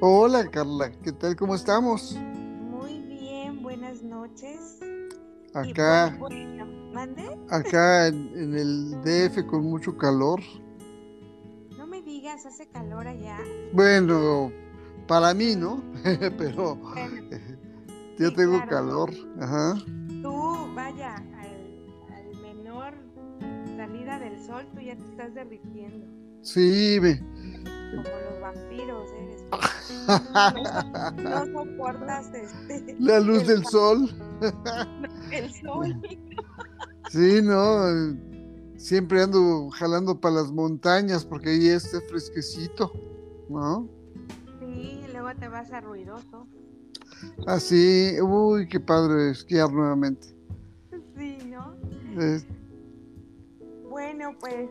[0.00, 1.36] Hola Carla, ¿qué tal?
[1.36, 2.16] ¿Cómo estamos?
[2.70, 4.78] Muy bien, buenas noches.
[5.52, 6.16] Acá,
[6.92, 7.22] ¿mande?
[7.50, 10.40] acá en, en el DF con mucho calor.
[11.76, 13.38] No me digas, hace calor allá.
[13.72, 14.52] Bueno,
[15.06, 15.82] para mí, ¿no?
[16.38, 17.22] Pero Bueno,
[18.18, 18.68] yo Sí, tengo claro.
[18.68, 19.10] calor.
[19.40, 19.74] Ajá.
[20.22, 22.94] tú, vaya, al, al menor
[23.76, 26.06] salida del sol, tú ya te estás derritiendo.
[26.42, 27.18] Sí, me...
[27.18, 29.09] Como los vampiros.
[30.10, 34.10] No, no soportas este, la luz el, del sol.
[35.32, 36.00] el sol.
[37.10, 38.16] Sí, no.
[38.76, 42.92] Siempre ando jalando para las montañas porque ahí está fresquecito,
[43.48, 43.88] ¿no?
[44.60, 46.46] Sí, y luego te vas a ruidoso.
[47.48, 50.28] Así, uy, qué padre esquiar nuevamente.
[51.16, 51.74] Sí, ¿no?
[53.90, 54.70] Bueno, pues,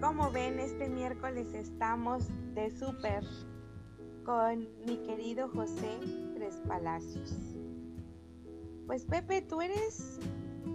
[0.00, 3.24] como ven, este miércoles estamos de súper
[4.26, 5.98] con mi querido José
[6.34, 7.32] Tres Palacios.
[8.86, 10.18] Pues Pepe, tú eres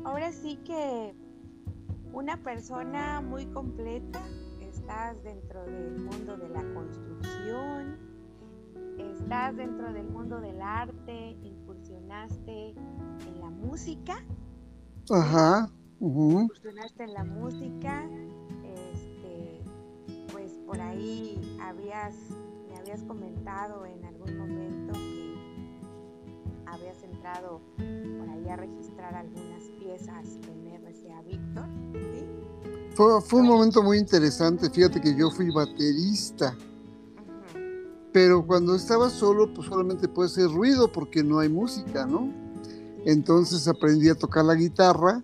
[0.04, 1.14] ahora sí que
[2.14, 4.22] una persona muy completa.
[4.62, 7.98] Estás dentro del mundo de la construcción,
[8.98, 14.26] estás dentro del mundo del arte, incursionaste en la música
[15.10, 15.70] ajá.
[16.00, 16.42] ujú.
[16.42, 18.08] incursionaste en la música,
[18.76, 19.62] este,
[20.32, 22.16] pues por ahí habías,
[22.82, 25.36] habías comentado en algún momento que
[26.66, 32.26] habías entrado por ahí a registrar algunas piezas en RCA Víctor, ¿sí?
[32.96, 34.70] Fue, fue un momento muy interesante.
[34.70, 36.58] Fíjate que yo fui baterista,
[38.12, 42.34] pero cuando estaba solo, pues solamente puede ser ruido porque no hay música, ¿no?
[43.06, 45.24] Entonces aprendí a tocar la guitarra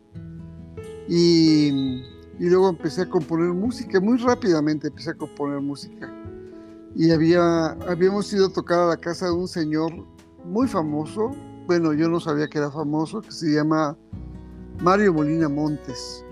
[1.09, 1.69] y,
[2.39, 4.00] y luego empecé a componer música.
[4.00, 6.27] Muy rápidamente empecé a componer música.
[7.00, 9.94] Y había, habíamos ido a tocar a la casa de un señor
[10.44, 11.30] muy famoso.
[11.68, 13.96] Bueno, yo no sabía que era famoso, que se llama
[14.81, 16.25] Mario Molina Montes.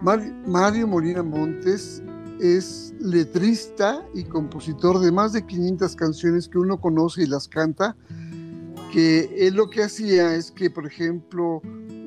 [0.00, 2.02] Mar- Mario Molina Montes
[2.40, 7.94] es letrista y compositor de más de 500 canciones que uno conoce y las canta,
[8.92, 11.60] que él lo que hacía es que, por ejemplo,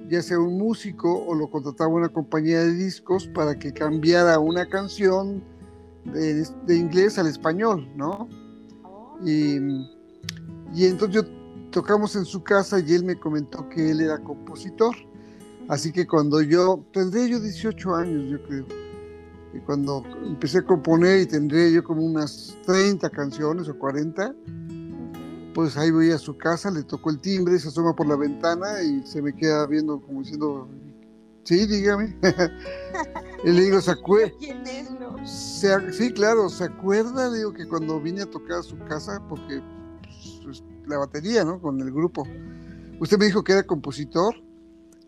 [0.10, 4.68] ya sea un músico o lo contrataba una compañía de discos para que cambiara una
[4.68, 5.44] canción
[6.06, 8.28] de, de inglés al español, ¿no?
[8.84, 9.58] Oh, Y,
[10.74, 11.42] y entonces yo
[11.72, 14.96] tocamos en su casa y él me comentó que él era compositor.
[15.68, 18.66] Así que cuando yo, tendré yo 18 años, yo creo.
[19.54, 25.54] Y cuando empecé a componer y tendré yo como unas 30 canciones o 40, ujú.
[25.54, 28.82] pues ahí voy a su casa, le tocó el timbre, se asoma por la ventana
[28.82, 30.70] y se me queda viendo como diciendo,
[31.44, 32.16] sí, dígame.
[33.44, 34.32] y le digo, ¿se acuerda?
[34.38, 35.16] ¿Quién es, no?
[35.26, 37.32] Sí, claro, ¿se acuerda?
[37.32, 39.62] Digo que cuando vine a tocar a su casa, porque
[40.44, 41.60] pues, la batería, ¿no?
[41.62, 42.28] Con el grupo.
[43.00, 44.36] Usted me dijo que era compositor.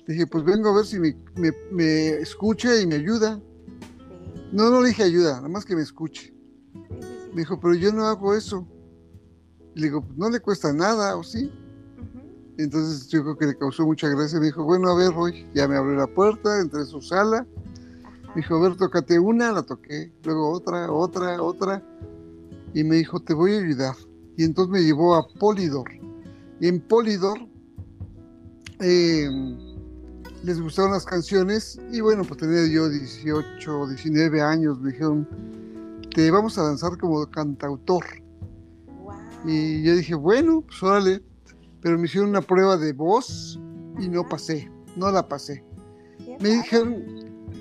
[0.06, 3.40] Le dije, pues vengo a ver si me, me- me escucha y me ayuda.
[3.40, 6.28] Sí, No, no le dije ayuda, nada más que me escuche.
[6.28, 6.34] sí,
[6.74, 7.30] sí, sí.
[7.34, 8.68] Me dijo, pero yo no hago eso.
[9.76, 11.52] Le digo, no le cuesta nada, ¿o sí?
[12.58, 14.40] Entonces yo creo que le causó mucha gracia.
[14.40, 15.48] Me dijo, bueno, a ver, voy.
[15.56, 17.48] Ya me abrió la puerta, entré a su sala.
[18.36, 21.84] Me dijo, a ver, tócate una, la toqué, luego otra, otra, otra.
[22.74, 23.96] Y me dijo, te voy a ayudar.
[24.36, 25.90] Y entonces me llevó a Polidor.
[26.60, 27.38] Y en Polidor
[28.80, 29.30] eh,
[30.44, 31.80] les gustaron las canciones.
[31.92, 34.80] Y bueno, pues tenía yo 18, 19 años.
[34.80, 35.28] Me dijeron,
[36.16, 38.04] te vamos a lanzar como cantautor.
[39.46, 41.22] Y yo dije, bueno, pues órale.
[41.82, 43.60] Pero me hicieron una prueba de voz
[44.00, 45.64] y no pasé, no la pasé.
[46.40, 47.04] Me dijeron,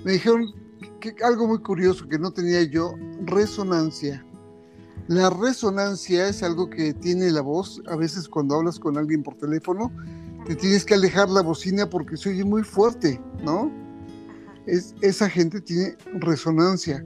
[0.03, 0.62] me dijeron
[1.23, 4.25] algo muy curioso que no tenía yo, resonancia.
[5.07, 7.81] La resonancia es algo que tiene la voz.
[7.87, 9.91] A veces cuando hablas con alguien por teléfono,
[10.45, 13.71] te tienes que alejar la bocina porque se oye muy fuerte, ¿no?
[14.65, 17.03] Es, esa gente tiene resonancia.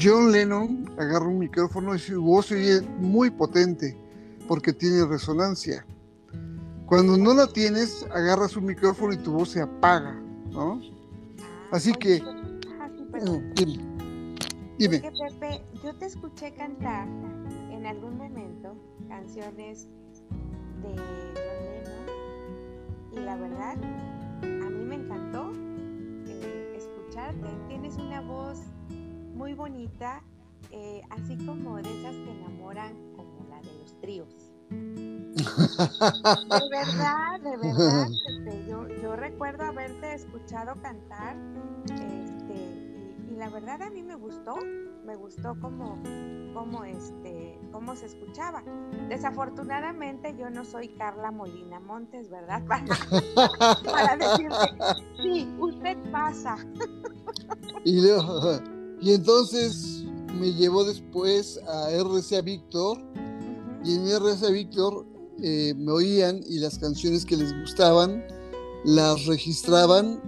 [0.00, 3.96] John Lennon agarra un micrófono y su voz se oye muy potente
[4.48, 5.86] porque tiene resonancia.
[6.86, 10.80] Cuando no la tienes, agarras un micrófono y tu voz se apaga, ¿no?
[11.70, 12.22] Así que-
[13.24, 13.80] Dime,
[14.78, 14.96] dime.
[14.96, 17.08] Es que Pepe, yo te escuché cantar
[17.70, 18.76] en algún momento
[19.08, 19.88] canciones
[20.82, 22.06] de John Lennon
[23.12, 23.78] y la verdad
[24.42, 25.50] a mí me encantó
[26.26, 27.48] eh, escucharte.
[27.68, 28.58] Tienes una voz
[29.34, 30.22] muy bonita,
[30.70, 34.52] eh, así como de esas que enamoran como la de los tríos.
[34.68, 38.08] De verdad, de verdad.
[38.28, 41.34] este, yo, yo recuerdo haberte escuchado cantar
[41.86, 42.35] y
[43.36, 44.56] la verdad a mí me gustó,
[45.04, 46.02] me gustó como
[46.54, 48.62] cómo, este, cómo se escuchaba.
[49.08, 52.64] Desafortunadamente yo no soy Carla Molina Montes, ¿verdad?
[53.84, 56.56] Para, decirte, sí, usted pasa.
[57.84, 58.00] y,
[59.00, 60.04] y entonces
[60.38, 62.98] me llevó después a RCA Víctor
[63.84, 65.06] y en RCA Víctor
[65.42, 68.24] eh, me oían y las canciones que les gustaban
[68.84, 70.20] las registraban,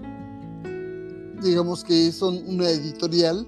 [1.43, 3.47] digamos que son una editorial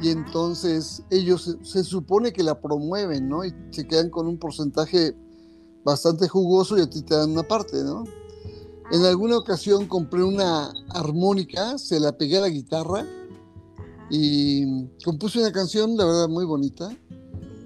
[0.00, 3.44] y entonces ellos se, supone que la promueven, ¿no?
[3.44, 5.16] Y se quedan con un porcentaje
[5.84, 8.04] bastante jugoso y a ti te dan una parte, ¿no?
[8.90, 13.06] En alguna ocasión compré una armónica, se la pegué a la guitarra
[14.10, 16.94] y compuse una canción, la verdad, muy bonita.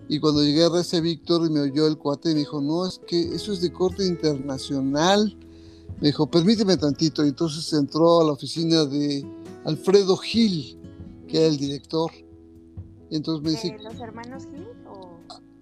[0.08, 3.00] Y cuando llegué a RC Víctor y me oyó el cuate, me dijo, no, es
[3.06, 5.36] que eso es de corte internacional.
[6.00, 7.24] Me dijo, permíteme tantito.
[7.24, 9.26] Y entonces entró a la oficina de
[9.66, 10.80] Alfredo Gil,
[11.28, 12.10] que era el director.
[13.10, 13.76] Entonces me dice...
[13.82, 14.66] ¿Los hermanos Gil?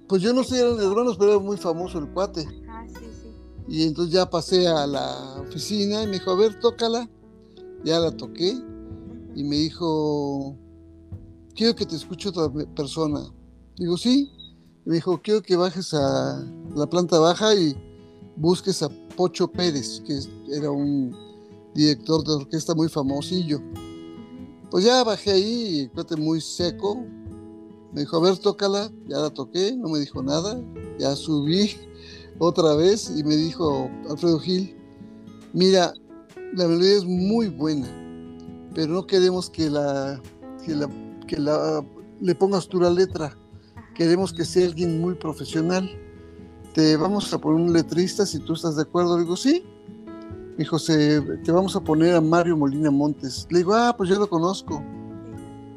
[0.06, 2.46] Pues yo no sé, eran hermanos, pero era muy famoso el cuate.
[2.68, 3.28] Ah, sí, sí.
[3.66, 7.08] Y entonces ya pasé a la oficina y me dijo, a ver, tócala.
[7.82, 8.54] Ya la toqué.
[9.34, 10.54] Y me dijo,
[11.54, 13.20] quiero que te escuche otra persona.
[13.76, 14.30] Digo, sí.
[14.84, 17.74] Y me dijo, quiero que bajes a la planta baja y
[18.36, 20.20] busques a Pocho Pérez, que
[20.54, 21.16] era un
[21.74, 23.60] director de orquesta muy famosillo.
[24.74, 27.06] Pues ya bajé ahí, muy seco,
[27.92, 28.90] me dijo, a ver, tócala.
[29.06, 30.60] Ya la toqué, no me dijo nada.
[30.98, 31.76] Ya subí
[32.40, 34.76] otra vez y me dijo Alfredo Gil,
[35.52, 35.94] mira,
[36.54, 37.86] la melodía es muy buena,
[38.74, 40.20] pero no queremos que la,
[40.66, 40.90] que la,
[41.28, 41.86] que la
[42.20, 43.38] le pongas tú la letra.
[43.94, 45.88] Queremos que sea alguien muy profesional.
[46.72, 49.18] Te vamos a poner un letrista si tú estás de acuerdo.
[49.18, 49.64] Le digo, sí.
[50.56, 53.48] Me dijo, te vamos a poner a Mario Molina Montes.
[53.50, 54.80] Le digo, ah, pues yo lo conozco.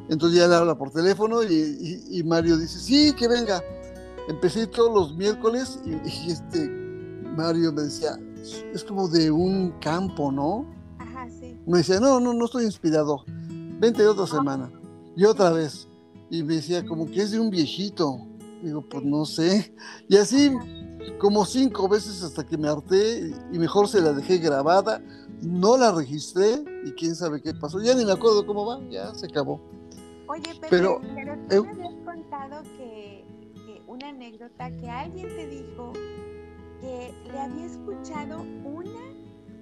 [0.08, 3.62] Entonces ya le habla por teléfono y, Mario dice, sí, que venga.
[4.30, 6.70] Empecé todos los miércoles y, este
[7.36, 8.20] Mario me decía,
[8.72, 10.66] es como de un campo, ¿no?
[11.00, 11.60] Ajá, sí.
[11.66, 13.24] Me decía, no, no, no estoy inspirado.
[13.80, 14.72] Vente otra semana.
[15.16, 15.88] Y otra vez.
[16.30, 18.20] Y me decía, como que es de un viejito.
[18.62, 19.74] Digo, pues no sé.
[20.08, 20.52] Y así
[21.20, 25.02] como cinco veces hasta que me harté y mejor se la dejé grabada.
[25.42, 27.82] No la registré y quién sabe qué pasó.
[27.82, 29.62] Ya ni me acuerdo cómo va, ya se acabó.
[30.28, 33.26] Oye, pero, pero, tú me habías contado que,
[33.88, 35.94] una anécdota que alguien te dijo
[36.82, 39.00] que le había escuchado una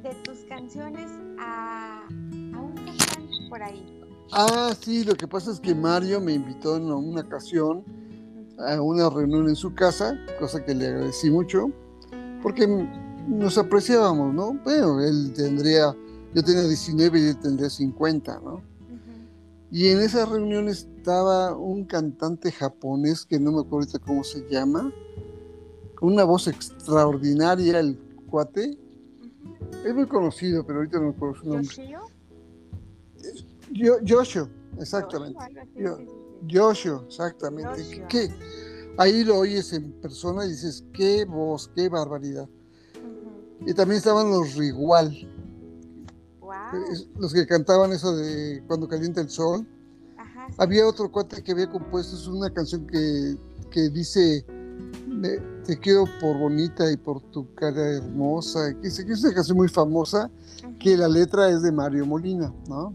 [0.01, 1.09] de tus canciones
[1.39, 4.01] a, un cantante por ahí.
[4.31, 7.83] Ah, sí, lo que pasa es que Mario me invitó en una ocasión
[8.59, 11.71] a una reunión en su casa, cosa que le agradecí mucho,
[12.41, 12.67] porque
[13.27, 14.53] nos apreciábamos, ¿no?
[14.63, 15.95] Bueno, él tendría,
[16.33, 18.61] yo tenía 19 y él tendría 50, ¿no?
[19.71, 24.47] Y en esa reunión estaba un cantante japonés que no me acuerdo ahorita cómo se
[24.49, 24.93] llama,
[25.95, 27.97] con una voz extraordinaria, el
[28.29, 28.77] cuate.
[29.85, 31.75] Es muy conocido, pero ahorita no me acuerdo su nombre.
[34.03, 34.49] ¿Yoshio?
[34.79, 35.39] exactamente.
[36.47, 38.05] Yoshio, exactamente.
[38.09, 38.29] ¿Qué?
[38.97, 42.47] Ahí lo oyes en persona y dices, qué voz, qué barbaridad.
[43.65, 45.11] Y también estaban los Rigual
[47.19, 49.65] los que cantaban eso de Cuando calienta el sol.
[50.57, 53.35] Había otro cuate que había compuesto es una canción que,
[53.71, 54.45] que dice
[55.65, 58.73] Te quiero por bonita y por tu cara hermosa.
[58.79, 60.29] Que es una canción muy famosa
[60.79, 62.93] que la letra es de Mario Molina, ¿no?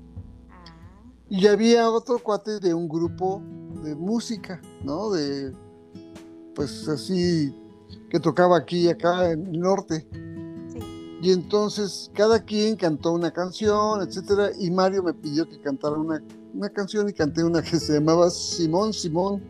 [1.30, 3.40] Y había otro cuate de un grupo
[3.84, 5.10] de música, ¿no?
[5.10, 5.54] De,
[6.56, 7.54] pues así,
[8.10, 10.06] que tocaba aquí y acá en el norte.
[11.22, 16.20] Y entonces cada quien cantó una canción, etcétera, y Mario me pidió que cantara una,
[16.70, 19.40] canción y canté una que se llamaba Simón, Simón,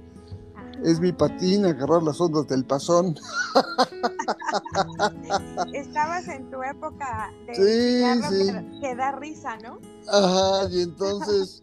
[0.84, 3.16] es mi patín, agarrar las ondas del pasón.
[5.72, 8.02] Estabas en tu época de sí,
[8.80, 9.78] Que, da risa, ¿no?
[10.08, 11.62] Ajá, y entonces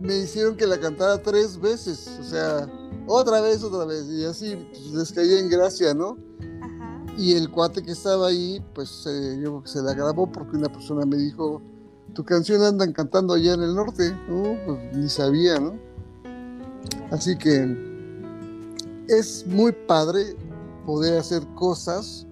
[0.00, 2.68] me hicieron que la cantara tres veces, o sea,
[3.06, 6.16] otra vez, otra vez, y así pues, les caía en gracia, ¿no?
[7.16, 11.06] Y el cuate que estaba ahí, pues eh, yo se la grabó porque una persona
[11.06, 11.62] me dijo,
[12.12, 14.14] tu canción andan cantando allá en el norte.
[14.28, 15.78] No, pues ni sabía, ¿no?
[17.10, 17.95] Así que
[19.08, 20.36] es muy padre
[20.84, 22.26] poder hacer cosas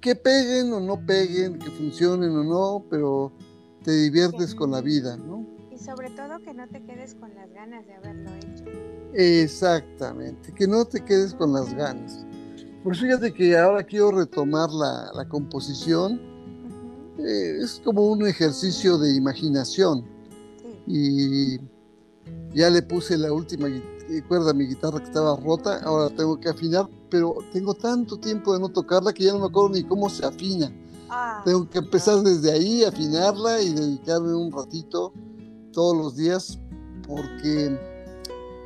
[0.00, 3.32] que peguen o no peguen, que funcionen o no, pero
[3.82, 5.46] te diviertes con la vida, ¿no?
[5.72, 8.64] Y sobre todo que no te quedes con las ganas de haberlo hecho.
[9.14, 12.26] Exactamente, que no te quedes con las ganas.
[12.82, 16.20] Pues fíjate que ahora quiero retomar la, composición.
[17.18, 20.04] Eh, es como un ejercicio de imaginación.
[20.86, 21.58] Y
[22.52, 23.68] ya le puse la última
[24.08, 28.60] recuerda mi guitarra que estaba rota, ahora tengo que afinar, pero tengo tanto tiempo de
[28.60, 30.72] no tocarla que ya no me acuerdo ni cómo se afina.
[31.10, 35.12] Ah, Tengo que empezar desde ahí, afinarla y dedicarme un ratito
[35.72, 36.58] todos los días,
[37.06, 37.78] porque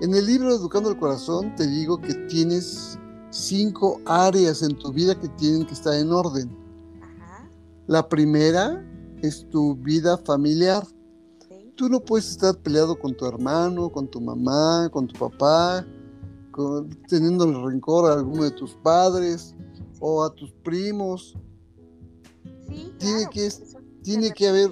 [0.00, 2.98] en el libro Educando el Corazón te digo que tienes
[3.30, 6.48] cinco áreas en tu vida que tienen que estar en orden.
[7.02, 7.50] Ajá,
[7.86, 8.84] La primera
[9.22, 10.86] es tu vida familiar.
[11.78, 15.86] Tú no puedes estar peleado con tu hermano, con tu mamá, con tu papá,
[16.50, 19.54] con, teniendo rencor a alguno de tus padres
[20.00, 21.36] o a tus primos.
[22.68, 23.52] sí, tiene claro, que-
[24.02, 24.70] Tiene que haber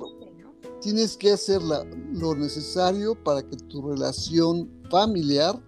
[0.81, 5.61] tienes que hacer la- lo necesario para que tu relación familiar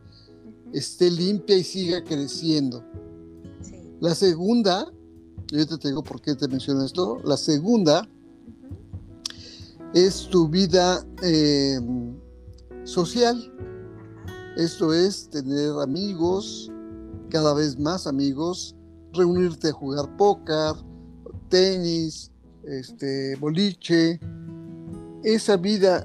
[0.73, 2.83] esté limpia y siga creciendo.
[3.63, 3.97] Sí.
[4.01, 4.87] La segunda,
[5.51, 8.09] y ahorita te digo por qué te menciono esto, la segunda
[9.95, 11.79] es tu vida eh,
[12.85, 13.53] social.
[14.57, 16.71] Esto es tener amigos,
[17.31, 18.75] cada vez más amigos,
[19.13, 20.75] reunirte a jugar póker,
[21.49, 22.31] tenis,
[22.65, 24.21] este, boliche.
[25.25, 26.05] Esa vida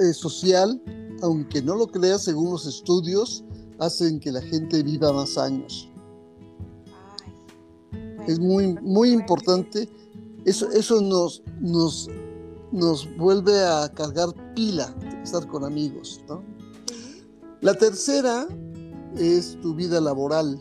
[0.00, 0.80] eh, social,
[1.22, 3.44] aunque no lo creas, según los estudios,
[3.78, 5.90] hacen que la gente viva más años.
[7.92, 9.88] ay, Es muy, que muy importante.
[10.44, 12.08] Eso, eso nos, nos,
[12.72, 16.20] nos vuelve a cargar pila, estar con amigos.
[16.28, 16.42] ¿no?
[17.60, 18.46] La tercera
[19.16, 20.58] es tu vida laboral,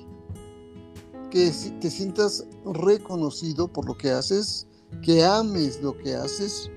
[1.29, 4.67] que te sientas reconocido por lo que haces,
[5.01, 6.71] que ames lo que haces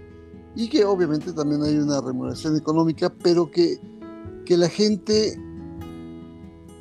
[0.56, 3.80] y que obviamente también hay una remuneración económica, pero que,
[4.44, 5.40] que la gente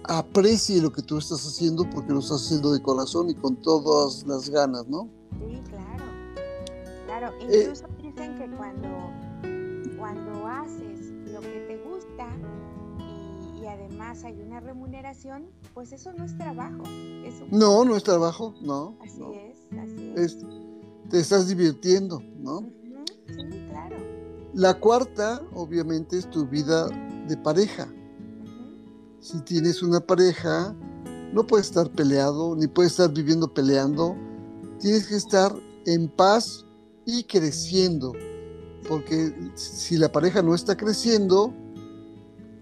[0.06, 4.26] aprecie lo que tú estás haciendo porque lo estás haciendo de corazón y con todas
[4.26, 5.08] las ganas, ¿no?
[5.34, 6.04] Sí, claro.
[7.06, 7.86] Claro, Eh, incluso
[8.20, 8.88] dicen que cuando,
[9.98, 12.28] cuando haces lo que te gusta
[13.00, 16.84] y, y además hay una remuneración, pues eso no es trabajo.
[17.24, 18.98] Es un No, no es trabajo, no.
[19.02, 19.32] Así no.
[19.32, 20.20] es, así es.
[20.36, 20.46] Es-
[21.10, 22.70] te estás divirtiendo, ¿no?
[23.28, 23.96] Sí, claro.
[24.54, 26.88] La cuarta, obviamente, es tu vida
[27.28, 27.88] de pareja.
[29.20, 30.76] Si tienes una pareja,
[31.34, 34.16] no puedes estar peleado, ni puedes estar viviendo peleando.
[34.80, 35.52] Tienes que estar
[35.88, 36.64] en paz
[37.10, 38.14] y creciendo.
[38.88, 41.54] Porque si la pareja no está creciendo,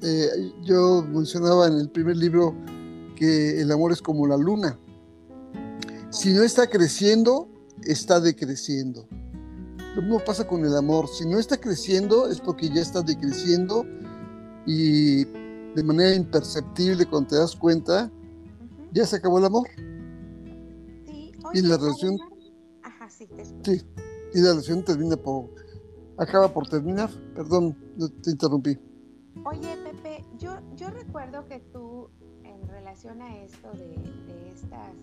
[0.02, 0.28] eh,
[0.64, 2.56] yo mencionaba en el primer libro
[3.16, 4.78] que el amor es como la luna.
[6.10, 7.50] Si no está creciendo,
[7.84, 9.08] está decreciendo.
[9.96, 11.08] Lo mismo pasa con el amor.
[11.08, 13.86] Si no está creciendo, es porque ya está decreciendo
[14.66, 18.12] y de manera imperceptible, cuando te das cuenta,
[18.92, 19.68] ya se acabó el amor.
[21.06, 22.18] Sí, y la oye, relación-
[22.84, 23.46] Ajá, sí, te.
[23.78, 23.84] Sí.
[24.38, 25.50] Y la relación termina por.
[26.16, 27.10] acaba por terminar.
[27.34, 27.76] Perdón,
[28.22, 28.78] te interrumpí.
[29.44, 32.12] Oye, Pepe, yo, yo recuerdo que tú,
[32.44, 34.94] en relación a esto de, de estas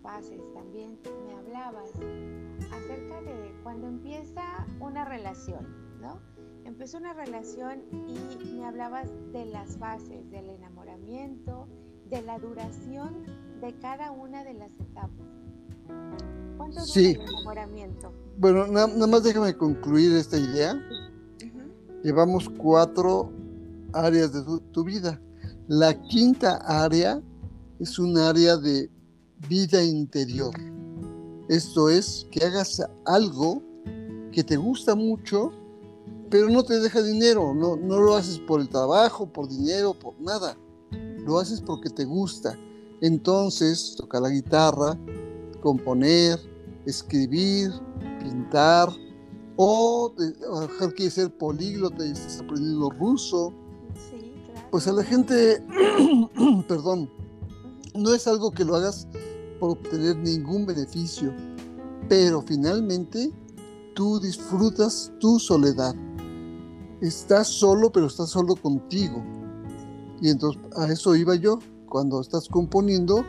[0.00, 1.90] fases, también me hablabas
[2.70, 5.66] acerca de cuando empieza una relación,
[6.00, 6.20] ¿no?
[6.64, 11.66] Empezó una relación y me hablabas de las fases, del enamoramiento,
[12.08, 13.24] de la duración
[13.60, 16.37] de cada una de las etapas.
[16.58, 17.10] ¿Cuánto Sí.
[17.12, 18.12] el enamoramiento?
[18.38, 20.74] Bueno, na- nada más déjame concluir esta idea.
[22.02, 23.32] Llevamos cuatro
[23.92, 25.20] áreas de tu, tu vida.
[25.66, 27.20] La quinta área
[27.80, 28.90] es un área de
[29.48, 30.54] vida interior.
[31.48, 33.62] Esto es que hagas algo
[34.32, 35.50] que te gusta mucho,
[36.30, 37.54] pero no te deja dinero.
[37.54, 40.56] No, no lo haces por el trabajo, por dinero, por nada.
[41.24, 42.56] Lo haces porque te gusta.
[43.00, 44.96] Entonces, tocar la guitarra,
[45.62, 46.38] componer,
[46.88, 47.70] escribir,
[48.20, 48.88] pintar,
[49.56, 53.52] o mejor quieres ser políglota y estás aprendiendo ruso.
[53.94, 54.68] Sí, claro.
[54.70, 55.62] Pues a la gente,
[56.68, 57.10] perdón,
[57.94, 59.08] no es algo que lo hagas
[59.58, 61.34] por obtener ningún beneficio,
[62.08, 63.32] pero finalmente
[63.94, 65.94] tú disfrutas tu soledad.
[67.00, 69.24] Estás solo, pero estás solo contigo.
[70.20, 71.58] Y entonces a eso iba yo.
[71.88, 73.24] Cuando estás componiendo,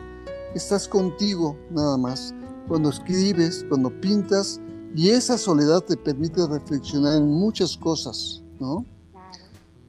[0.54, 2.34] estás contigo nada más.
[2.70, 4.60] Cuando escribes, cuando pintas,
[4.94, 8.86] y esa soledad te permite reflexionar en muchas cosas, ¿no?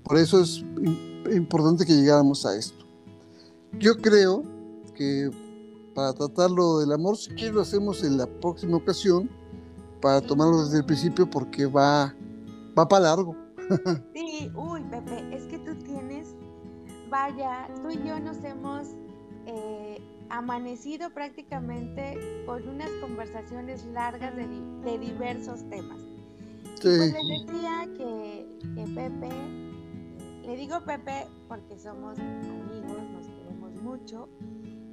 [0.03, 2.83] Por eso es im- importante que llegáramos a esto.
[3.79, 4.41] Yo creo
[4.95, 5.29] que
[5.93, 9.29] para tratarlo del amor, si quieres lo hacemos en la próxima ocasión,
[10.01, 12.15] para tomarlo desde el principio, porque va,
[12.77, 13.35] va para largo.
[14.15, 16.29] Sí, uy, Pepe, es que tú tienes,
[17.11, 18.88] vaya, tú y yo nos hemos
[20.31, 26.00] amanecido prácticamente con unas conversaciones largas de, de diversos temas.
[26.75, 26.88] Sí.
[26.88, 29.29] Pues les decía que, que Pepe,
[30.43, 34.29] le digo Pepe porque somos amigos, nos queremos mucho.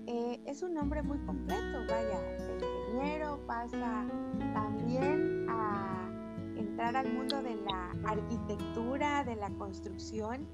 [0.07, 4.07] Eh, es un hombre muy completo, vaya, de ingeniero, pasa
[4.55, 6.11] también a
[6.57, 10.47] entrar al mundo de la arquitectura, de la construcción.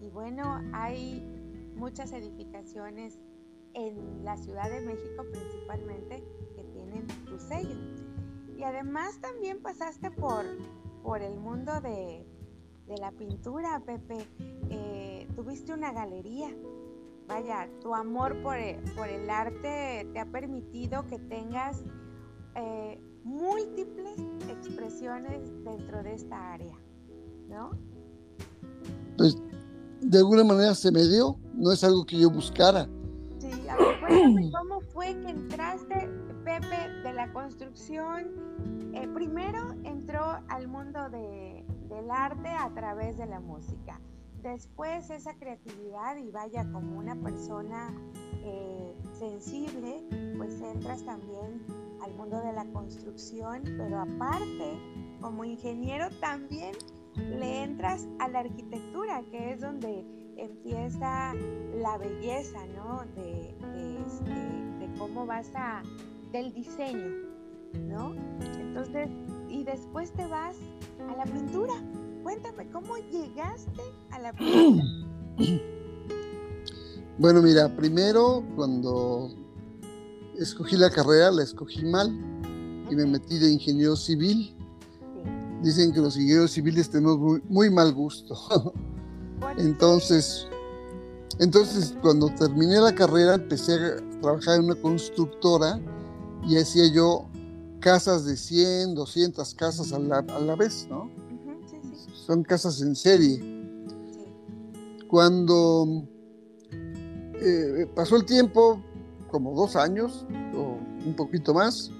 [0.00, 1.22] Y bueno, hay
[1.76, 3.18] muchas edificaciones
[3.74, 6.24] en la Ciudad de México principalmente
[6.56, 7.76] que tienen tu sello.
[8.56, 10.44] Y además también pasaste por,
[11.02, 12.26] por el mundo de,
[12.98, 14.26] la pintura, Pepe.
[14.70, 16.54] Eh, tuviste una galería.
[17.26, 18.56] Vaya, tu amor por,
[18.94, 21.82] por, el arte te ha permitido que tengas
[22.54, 24.18] eh, múltiples
[24.50, 26.78] expresiones dentro de esta área,
[27.48, 27.70] ¿no?
[29.16, 29.38] Pues
[30.02, 32.86] de alguna manera se me dio, no es algo que yo buscara.
[34.04, 36.08] A ver, cómo fue que entraste,
[36.44, 38.92] Pepe, de la construcción.
[38.92, 44.00] Eh, primero entró al mundo de, del arte a través de la música.
[44.42, 47.94] Después esa creatividad y vaya como una persona
[48.42, 50.06] eh, sensible,
[50.36, 51.64] pues entras también
[52.02, 54.78] al mundo de la construcción, pero aparte,
[55.22, 56.74] como ingeniero también
[57.16, 60.04] le entras a la arquitectura, que es donde
[60.36, 61.34] empieza
[61.80, 63.02] la belleza, ¿no?
[63.14, 63.54] De,
[64.06, 65.82] este, cómo vas a,
[66.32, 67.10] del diseño,
[67.88, 68.14] ¿no?
[68.58, 69.08] Entonces,
[69.48, 70.56] y después te vas
[71.08, 71.74] a la pintura.
[72.22, 74.84] Cuéntame, ¿cómo llegaste a la pintura?
[77.16, 79.30] Bueno, mira, primero cuando
[80.36, 82.08] escogí la carrera, la escogí mal
[82.90, 84.56] y me metí de ingeniero civil
[85.64, 88.36] dicen que los ingenieros civiles tenemos muy, mal gusto.
[89.58, 90.46] entonces,
[91.38, 95.80] entonces, cuando terminé la carrera, empecé a trabajar en una constructora
[96.46, 97.28] y hacía yo
[97.80, 101.10] casas de 100, 200 casas a la, a la vez, ¿no?
[102.14, 103.40] Son casas en serie.
[105.08, 106.06] Cuando
[107.42, 108.82] eh, pasó el tiempo,
[109.30, 110.24] como dos años
[110.56, 111.90] o un poquito más,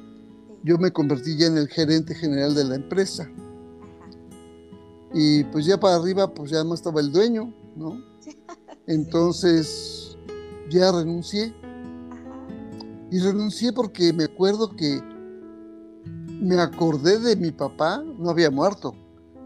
[0.62, 3.29] yo me convertí ya en el gerente general de la empresa.
[5.14, 8.03] Y pues ya para arriba, pues ya no estaba el dueño, ¿no?
[8.87, 10.18] Entonces
[10.68, 11.55] ya renuncié.
[13.11, 15.00] Y renuncié porque me acuerdo que
[16.40, 18.94] me acordé de mi papá, no había muerto,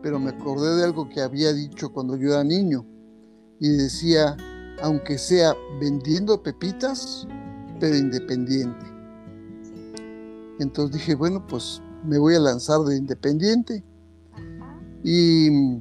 [0.03, 2.87] pero me acordé de algo que había dicho cuando yo era niño.
[3.61, 4.37] Y decía,
[4.83, 7.27] aunque sea vendiendo pepitas,
[7.79, 8.87] pero independiente.
[10.61, 13.85] Entonces dije, bueno, pues me voy a lanzar de independiente.
[15.03, 15.81] Y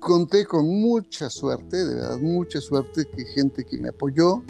[0.00, 4.42] conté con mucha suerte, de verdad, mucha suerte, que gente que me apoyó,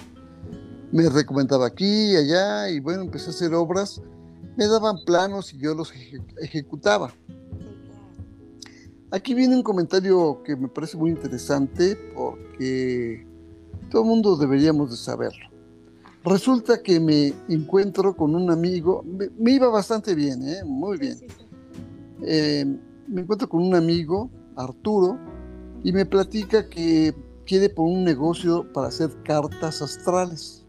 [0.93, 4.01] me recomendaba aquí y allá, y bueno, empecé a hacer obras,
[4.57, 5.93] me daban planos y yo los
[6.41, 7.13] ejecutaba.
[9.11, 13.25] Aquí viene un comentario que me parece muy interesante porque
[13.89, 15.51] todo el mundo deberíamos de saberlo.
[16.25, 20.65] Resulta que me encuentro con un amigo, me, iba bastante bien, ¿eh?
[20.65, 21.19] muy bien.
[22.23, 22.77] Eh,
[23.09, 25.19] me encuentro con un amigo, Arturo,
[25.83, 27.15] y me platica que
[27.47, 30.65] quiere poner un negocio para hacer cartas astrales.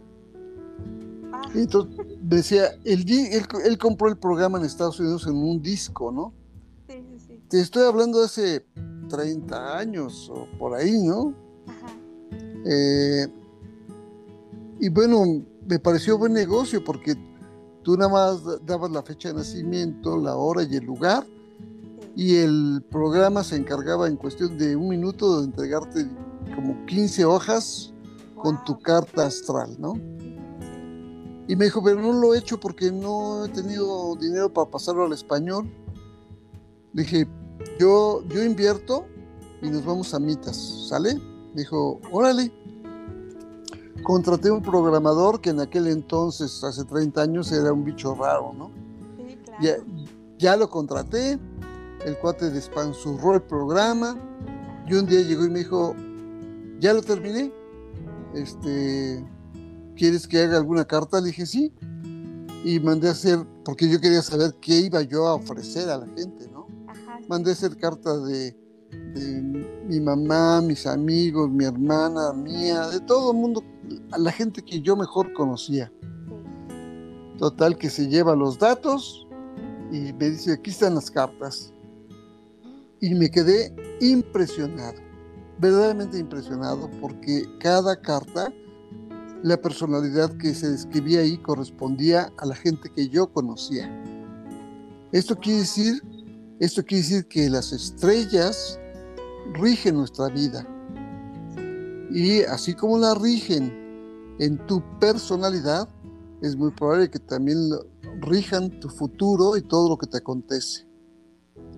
[1.32, 1.41] Ah.
[1.56, 6.34] Entonces decía, él, él, compró el programa en Estados Unidos en un disco, ¿no?
[6.89, 7.43] Sí, sí, sí.
[7.50, 8.65] Te estoy hablando de hace
[9.10, 11.34] 30 años o por ahí, ¿no?
[11.67, 11.93] Ajá.
[12.65, 13.28] Eh,
[14.80, 17.15] y bueno, me pareció buen negocio porque
[17.84, 21.26] tú nada más dabas la fecha de nacimiento, la hora y el lugar
[22.15, 26.08] y el programa se encargaba en cuestión de un minuto de entregarte
[26.56, 27.93] como 15 hojas
[28.41, 29.93] con tu carta astral, ¿no?
[31.47, 35.06] Y me dijo, pero no lo he hecho porque no he tenido dinero para pasarlo
[35.06, 35.69] al español.
[36.93, 37.28] Le dije,
[37.80, 39.06] yo, yo invierto
[39.62, 41.15] y nos vamos a mitas, ¿sale?
[41.54, 42.51] Me dijo, órale.
[44.04, 48.71] Contraté un programador que en aquel entonces, hace 30 años, era un bicho raro, ¿no?
[49.17, 49.62] Sí, claro.
[49.62, 49.75] ya,
[50.38, 51.39] ya lo contraté,
[52.06, 54.15] el cuate despanzurró el programa
[54.88, 55.96] y un día llegó y me dijo,
[56.80, 57.52] ya lo terminé,
[58.36, 59.26] este,
[59.96, 61.20] ¿quieres que haga alguna carta?
[61.20, 61.74] Le dije, sí.
[62.63, 66.08] Y mandé a hacer, porque yo quería saber qué iba yo a ofrecer a la
[66.08, 66.68] gente, ¿no?
[67.28, 68.56] Mandé a hacer cartas de,
[69.88, 73.63] mi mamá, mis amigos, mi hermana, mía, de todo el mundo,
[74.12, 75.91] a la gente que yo mejor conocía.
[77.38, 79.28] Total, que se lleva los datos
[79.91, 81.74] y me dice, aquí están las cartas
[83.06, 85.00] y me quedé impresionado,
[85.60, 88.52] verdaderamente impresionado, porque cada carta,
[89.44, 93.88] la personalidad que se describía ahí correspondía a la gente que yo conocía.
[95.12, 96.02] Esto quiere decir,
[96.60, 98.80] esto quiere decir que las estrellas
[99.54, 100.68] rigen nuestra vida
[102.10, 105.88] Y así como la rigen en tu personalidad,
[106.41, 107.60] es muy probable que también
[108.22, 110.88] rijan tu futuro y todo lo que te acontece.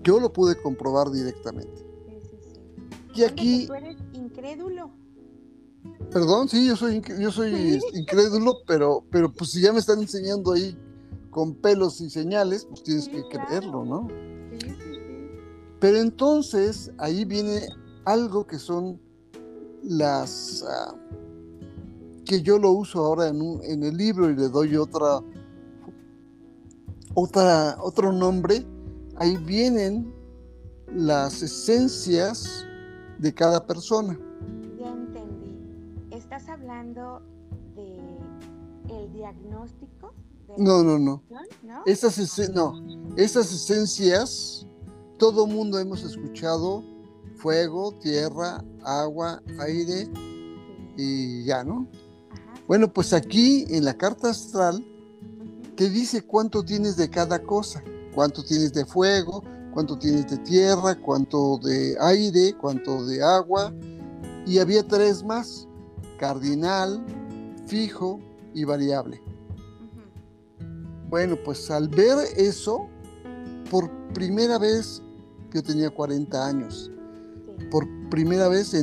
[0.08, 1.84] Yo lo pude comprobar directamente.
[3.14, 3.66] Y aquí...
[3.66, 4.90] ¿Tú eres incrédulo?
[6.10, 10.52] Perdón, sí, yo soy, yo soy incrédulo, pero, pero pues si ya me están enseñando
[10.52, 10.74] ahí
[11.28, 14.08] con pelos y señales, pues tienes que creerlo, ¿no?
[15.78, 17.68] Pero entonces ahí viene
[18.06, 18.98] algo que son
[19.82, 20.64] las...
[20.66, 20.94] Ah,
[22.24, 25.20] que yo lo uso ahora en, en, el libro y le doy otra,
[27.12, 28.64] otra, otro nombre.
[29.18, 30.12] Ahí vienen
[30.94, 32.64] las esencias
[33.18, 34.18] de cada persona.
[34.78, 35.56] Ya entendí.
[36.10, 37.20] ¿Estás hablando
[37.74, 37.98] de
[38.94, 40.14] el diagnóstico?
[40.56, 41.22] no, no, no.
[41.62, 41.82] ¿No?
[41.84, 42.80] Esas, no.
[43.16, 44.66] Esas esencias,
[45.18, 46.82] todo mundo hemos escuchado
[47.36, 50.08] fuego, tierra, agua, aire
[50.96, 51.88] y ya, ¿no?
[52.66, 54.84] Bueno, pues aquí en la carta astral
[55.76, 57.82] te dice cuánto tienes de cada cosa,
[58.18, 63.72] cuánto tienes de fuego, cuánto tienes de tierra, cuánto de aire, cuánto de agua,
[64.44, 65.68] y había tres más,
[66.18, 67.00] cardinal,
[67.68, 68.18] fijo
[68.54, 69.22] y variable.
[71.08, 72.88] Bueno, pues al ver eso,
[73.70, 75.00] por primera vez,
[75.54, 76.90] yo tenía 40 años,
[77.70, 78.74] por primera vez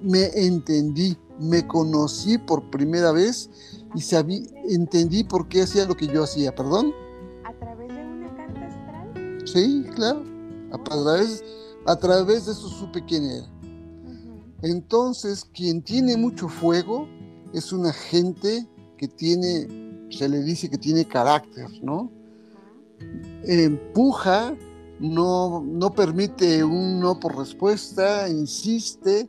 [0.00, 3.50] me entendí, me conocí por primera vez
[3.94, 7.03] y sabí, entendí por qué hacía lo que yo hacía, perdón.
[9.54, 10.24] Sí, claro.
[10.72, 11.44] A través,
[11.86, 13.46] a través de eso supe quién era.
[14.62, 17.06] Entonces, quien tiene mucho fuego
[17.52, 18.66] es una gente
[18.98, 22.10] que tiene, se le dice que tiene carácter, ¿no?
[23.44, 24.56] Empuja,
[24.98, 29.24] no, no permite un no por respuesta, insiste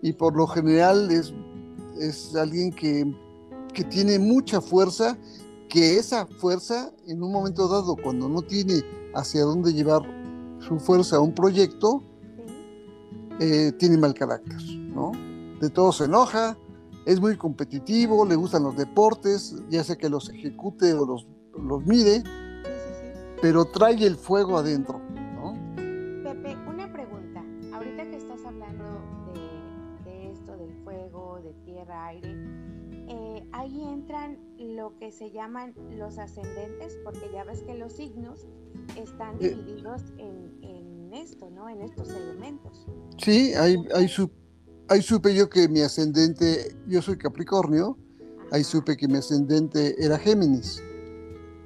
[0.00, 1.34] y por lo general es,
[1.98, 3.12] es alguien que,
[3.74, 5.18] que tiene mucha fuerza,
[5.68, 8.82] que esa fuerza en un momento dado, cuando no tiene
[9.14, 10.02] hacia dónde llevar
[10.60, 12.02] su fuerza a un proyecto,
[13.40, 14.56] eh, tiene mal carácter,
[14.94, 15.12] ¿no?
[15.60, 16.56] De todo se enoja,
[17.04, 21.26] es muy competitivo, le gustan los deportes, ya sea que los ejecute o los,
[21.56, 22.22] los mire,
[23.40, 25.00] pero trae el fuego adentro,
[25.34, 25.54] ¿no?
[26.24, 27.44] Pepe, una pregunta.
[27.74, 28.84] Ahorita que estás hablando
[30.04, 32.34] de, esto, del fuego, de tierra, aire,
[33.08, 34.38] eh, ahí entran
[34.76, 38.46] lo que se llaman los ascendentes, porque ya ves que los signos
[38.96, 40.46] están eh, divididos en,
[41.12, 41.66] esto, ¿no?
[41.68, 42.86] En estos elementos.
[43.16, 47.96] Sí, hay, hay, supe yo que mi ascendente, yo soy Capricornio,
[48.52, 50.82] ahí supe que mi ascendente era Géminis.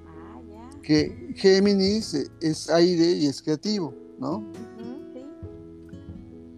[0.07, 0.81] Ah, ya.
[0.83, 4.45] Que Géminis es aire y es creativo, ¿no?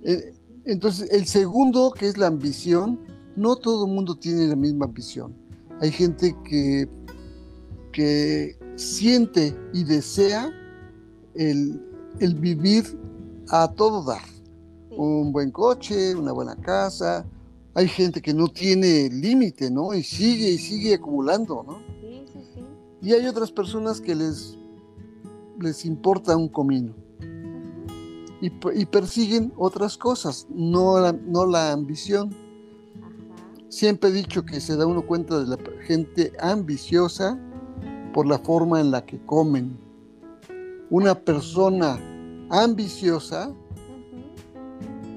[0.04, 0.34] Eh,
[0.66, 3.00] entonces, el segundo, que es la ambición,
[3.36, 5.41] no todo el mundo tiene la misma ambición.
[5.82, 6.88] Hay gente que,
[7.90, 10.48] que siente y desea
[11.34, 11.80] el,
[12.38, 12.84] vivir
[13.48, 14.22] a todo dar.
[14.96, 17.26] Un buen coche, una buena casa.
[17.74, 19.92] Hay gente que no tiene límite, ¿no?
[19.92, 21.78] Y sigue y sigue acumulando, ¿no?
[22.00, 22.64] Sí, sí, sí.
[23.02, 24.56] Y hay otras personas que les,
[25.58, 26.94] les importa un comino.
[28.40, 28.50] Y,
[28.86, 32.30] persiguen otras cosas, no la, no la ambición.
[33.72, 35.56] Siempre he dicho que se da uno cuenta de la
[35.86, 37.40] gente ambiciosa
[38.12, 39.80] por la forma en la que comen.
[40.90, 41.98] Una persona
[42.50, 43.50] ambiciosa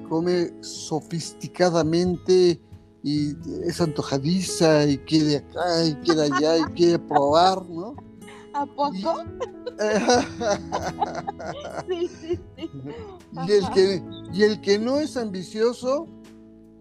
[0.07, 2.61] come sofisticadamente
[3.03, 3.33] y
[3.67, 7.93] es antojadiza y quiere acá y quiere allá y quiere probar, ¿no?
[8.53, 9.25] ¿A poco?
[11.89, 12.69] sí, sí, sí.
[13.45, 16.07] Y el, que, y el que no es ambicioso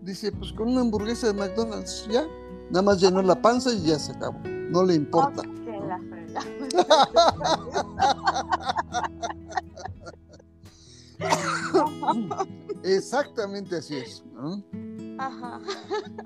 [0.04, 2.26] dice, pues con una hamburguesa de McDonald's ya,
[2.70, 5.42] nada más llenó la panza y ya se acabó, no le importa.
[12.82, 14.22] Exactamente así es.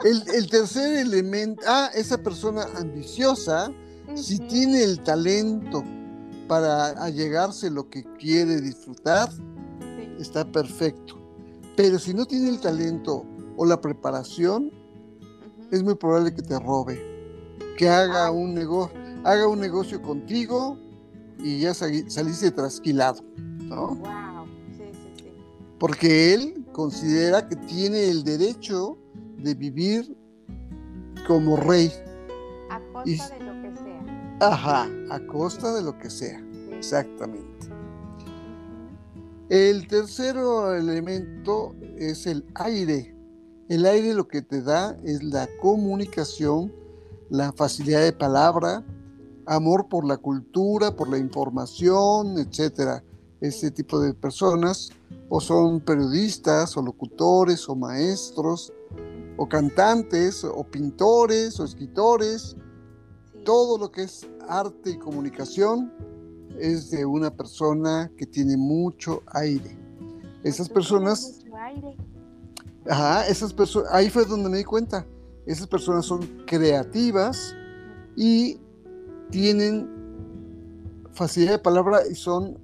[0.05, 3.71] El, tercer elemento, ah, esa persona ambiciosa,
[4.15, 5.85] si tiene el talento
[6.49, 9.29] para allegarse lo que quiere disfrutar,
[10.19, 11.17] está perfecto.
[11.77, 13.25] Pero si no tiene el talento
[13.59, 14.71] o la preparación,
[15.71, 16.99] es muy probable que te robe,
[17.77, 20.79] que haga un negocio haga un negocio contigo
[21.39, 23.95] y ya saliste trasquilado, ¿no?
[23.97, 24.47] Wow.
[24.77, 25.33] Sí, sí, sí.
[25.79, 28.99] Porque él considera que tiene el derecho
[29.39, 30.17] de vivir
[31.27, 31.93] como rey.
[32.71, 34.39] A costa de lo que sea.
[34.41, 36.43] Ajá, a costa de lo que sea,
[36.73, 37.69] exactamente.
[39.49, 43.18] El tercer elemento es el aire.
[43.69, 46.73] El aire lo que te da es la comunicación,
[47.29, 48.83] la facilidad de palabra,
[49.45, 53.05] amor por la cultura, por la información, etcétera.
[53.43, 54.89] Este tipo de personas
[55.29, 58.73] o son periodistas o locutores o maestros
[59.37, 62.57] o cantantes o pintores o escritores.
[63.45, 65.93] Todo lo que es arte y comunicación
[66.59, 69.79] es de una persona que tiene mucho aire.
[70.43, 71.45] Esas personas...
[72.89, 75.05] Ajá, esas personas, ahí fue donde me di cuenta.
[75.47, 77.55] Esas personas son creativas
[78.17, 78.59] y
[79.31, 79.89] tienen
[81.13, 82.59] facilidad de palabra y son,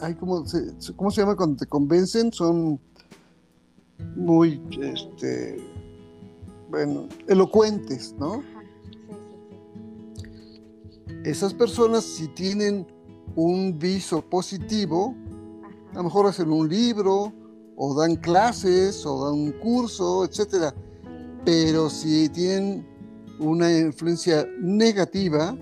[0.00, 2.32] ay, ¿cómo se, ¿cómo se llama cuando te convencen?
[2.32, 2.80] Son
[4.16, 5.58] muy, este,
[6.70, 8.42] bueno, elocuentes, ¿no?
[11.24, 12.86] Esas personas, si tienen
[13.36, 15.14] un viso positivo,
[15.92, 17.32] a lo mejor hacen un libro,
[17.82, 20.74] o dan clases, o dan un curso, etcétera.
[21.46, 22.86] Pero si tienen
[23.38, 25.56] una influencia negativa,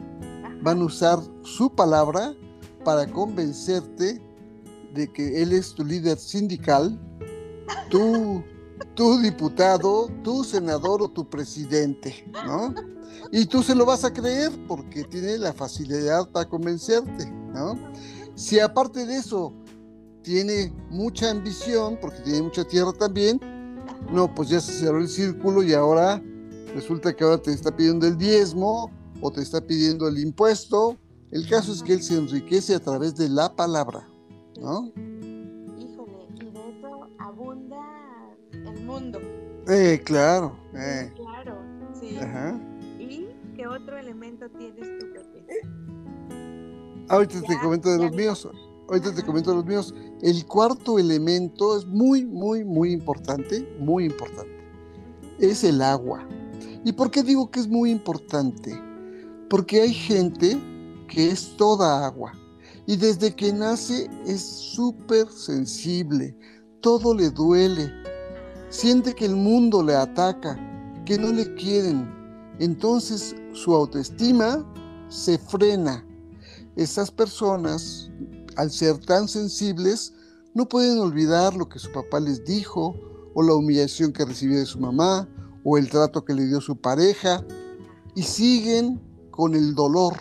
[0.61, 2.35] van a usar su palabra
[2.85, 4.21] para convencerte
[4.95, 6.99] de que él es tu líder sindical,
[7.89, 8.43] tu,
[8.95, 12.75] tu diputado, tu senador o tu presidente, ¿no?
[13.31, 17.79] Y tú se lo vas a creer porque tiene la facilidad para convencerte, ¿no?
[18.35, 19.53] Si aparte de eso
[20.29, 23.41] tiene mucha ambición, porque tiene mucha tierra también,
[24.13, 26.23] no, pues ya se cerró el círculo y ahora
[26.75, 28.91] resulta que ahora te está pidiendo el diezmo
[29.23, 30.99] o te está pidiendo el impuesto.
[31.31, 34.07] El caso es que él se enriquece a través de la palabra,
[34.61, 34.93] ¿no?
[35.79, 37.81] Híjole, y de eso abunda
[38.53, 39.19] el mundo.
[39.67, 40.59] Eh, claro.
[40.75, 41.11] Eh.
[41.17, 41.57] Claro,
[41.99, 42.19] sí.
[42.19, 42.61] Ajá.
[42.99, 45.63] ¿Y qué otro elemento tienes tú, Pepe?
[47.09, 48.47] Ahorita te comento de los míos.
[48.89, 49.95] Ahorita te comento los míos.
[50.23, 54.53] El cuarto elemento es muy, muy, muy importante, muy importante.
[55.39, 56.27] Es el agua.
[56.85, 58.81] ¿Y por qué digo que es muy importante?
[59.51, 60.59] Porque hay gente
[61.09, 62.33] que es toda agua
[62.89, 66.35] y desde que nace es súper sensible,
[66.81, 67.93] todo le duele,
[68.71, 70.59] siente que el mundo le ataca,
[71.05, 72.09] que no le quieren,
[72.59, 74.65] entonces su autoestima
[75.09, 76.03] se frena.
[76.77, 78.11] Esas personas,
[78.59, 80.13] al ser tan sensibles,
[80.53, 82.97] no pueden olvidar lo que su papá les dijo,
[83.33, 85.29] o la humillación que recibió de su mamá,
[85.63, 87.45] o el trato que le dio su pareja,
[88.17, 90.15] y siguen con el dolor.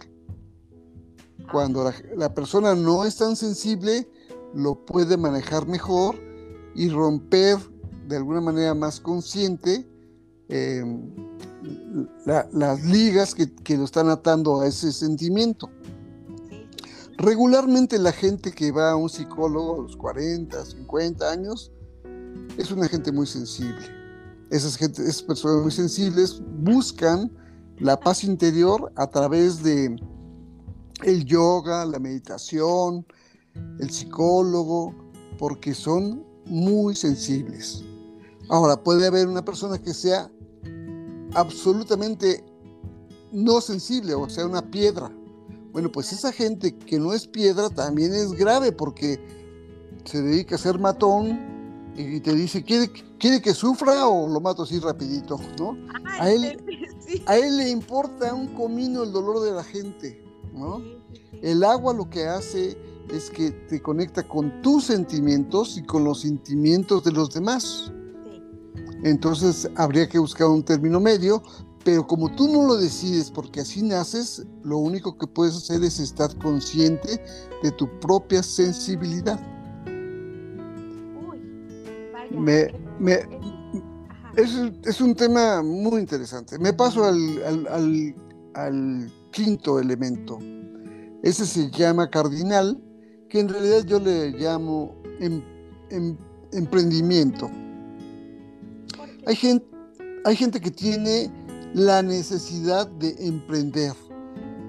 [1.52, 4.08] Cuando la, persona no es tan sensible,
[4.54, 6.15] lo puede manejar mejor
[6.76, 7.58] y romper
[8.08, 9.89] de alguna manera más consciente
[10.50, 11.12] em,
[12.26, 15.71] las ligas que, que, lo están atando a ese sentimiento.
[17.17, 21.71] Regularmente la gente que va a un psicólogo a los 40, 50 años
[22.58, 23.86] es una gente muy sensible.
[24.51, 24.77] Esas,
[25.23, 27.32] personas muy sensibles buscan
[27.80, 29.95] la paz interior a través de
[31.03, 33.06] el yoga, la meditación,
[33.80, 34.93] el psicólogo,
[35.39, 37.84] porque son muy sensibles.
[38.47, 40.32] Ahora, puede haber una persona que sea
[41.34, 42.45] absolutamente
[43.32, 45.12] no sensible, o sea, una piedra.
[45.71, 49.19] Bueno, pues esa gente que no es piedra también es grave porque
[50.06, 51.58] se dedica a ser matón,
[51.97, 55.39] y te dice, ¿quiere, ¿quiere que sufra o lo mato así rapidito?
[55.58, 55.75] ¿no?
[56.19, 56.63] a, él,
[57.25, 60.80] a él le importa un comino el dolor de la gente, ¿no?
[61.41, 62.77] El agua lo que hace
[63.10, 67.91] es que te conecta con tus sentimientos y con los sentimientos de los demás.
[69.03, 71.41] Entonces habría que buscar un término medio,
[71.88, 76.02] pero como tú no lo decides porque así naces, lo único que puedes hacer es
[76.02, 77.23] estar consciente
[77.63, 79.39] de tu propia sensibilidad
[82.32, 82.67] me,
[83.00, 83.19] me
[84.36, 86.60] es, un tema muy interesante.
[86.60, 88.34] Me paso al,
[89.32, 90.39] quinto elemento.
[91.23, 92.78] Ese se llama cardinal,
[93.30, 95.41] que en realidad yo le llamo em,
[95.89, 96.17] em,
[96.52, 97.50] emprendimiento.
[99.26, 99.65] Hay gente,
[100.26, 101.32] hay gente que tiene
[101.73, 103.93] la necesidad de emprender.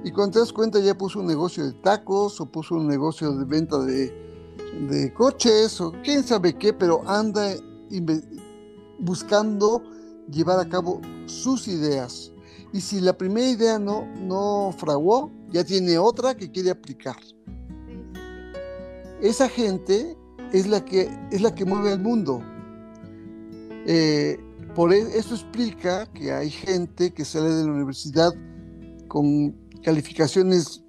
[0.04, 3.32] Y cuando te das cuenta ya puso un negocio de tacos o puso un negocio
[3.32, 4.12] de venta de,
[4.88, 7.54] de coches o quién sabe qué, pero anda
[8.98, 9.82] buscando
[10.30, 12.32] llevar a cabo sus ideas.
[12.72, 17.16] Y si la primera idea no, no fraguó, ya tiene otra que quiere aplicar.
[19.22, 20.16] Esa gente
[20.52, 22.42] es la que, es la que mueve el mundo.
[23.86, 24.38] Eh,
[24.78, 28.32] por e, eso explica que hay gente que sale de la universidad
[29.08, 29.50] con
[29.82, 30.84] calificaciones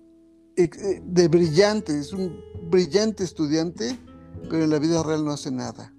[0.58, 3.99] eh, eh, de brillantes, es un brillante estudiante,
[4.47, 5.91] pero en la vida real no hace nada.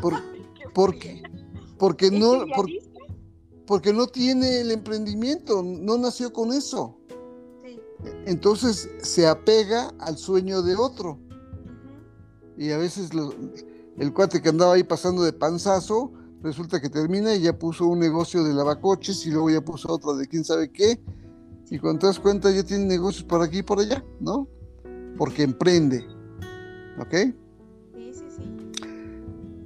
[0.00, 0.14] Por,
[0.74, 1.22] porque,
[1.76, 2.46] porque no,
[3.66, 6.98] porque no tiene el emprendimiento, no nació con eso.
[8.24, 11.18] Entonces se apega al sueño de otro.
[12.56, 13.10] Y a veces
[13.98, 17.98] el cuate que andaba ahí pasando de panzazo, resulta que termina y ya puso un
[17.98, 21.00] negocio de lavacoches y luego ya puso otro de quién sabe qué.
[21.70, 24.48] Y cuando te das cuenta ya tiene negocios por aquí y por allá, ¿no?
[25.16, 26.04] Porque emprende.
[26.98, 27.14] ¿Ok?
[27.94, 28.42] Sí, sí, sí.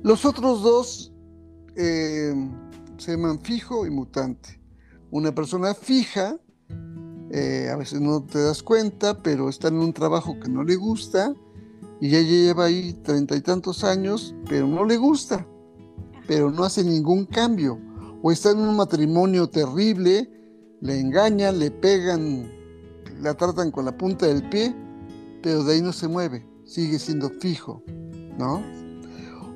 [0.02, 1.12] Los otros dos
[1.76, 2.34] eh,
[2.96, 4.60] se llaman fijo y mutante.
[5.10, 6.38] Una persona fija,
[7.30, 10.76] eh, a veces no te das cuenta, pero está en un trabajo que no le
[10.76, 11.34] gusta
[12.00, 15.46] y ya lleva ahí treinta y tantos años, pero no le gusta,
[16.26, 17.78] pero no hace ningún cambio.
[18.22, 20.30] O está en un matrimonio terrible,
[20.80, 22.50] le engañan, le pegan,
[23.20, 24.74] la tratan con la punta del pie,
[25.42, 27.82] pero de ahí no se mueve, sigue siendo fijo,
[28.38, 28.62] ¿no?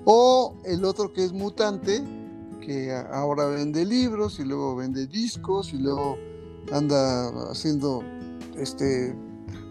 [0.05, 2.03] O el otro que es mutante,
[2.61, 6.17] que ahora vende libros y luego vende discos y luego
[6.73, 8.03] anda haciendo
[8.57, 9.17] este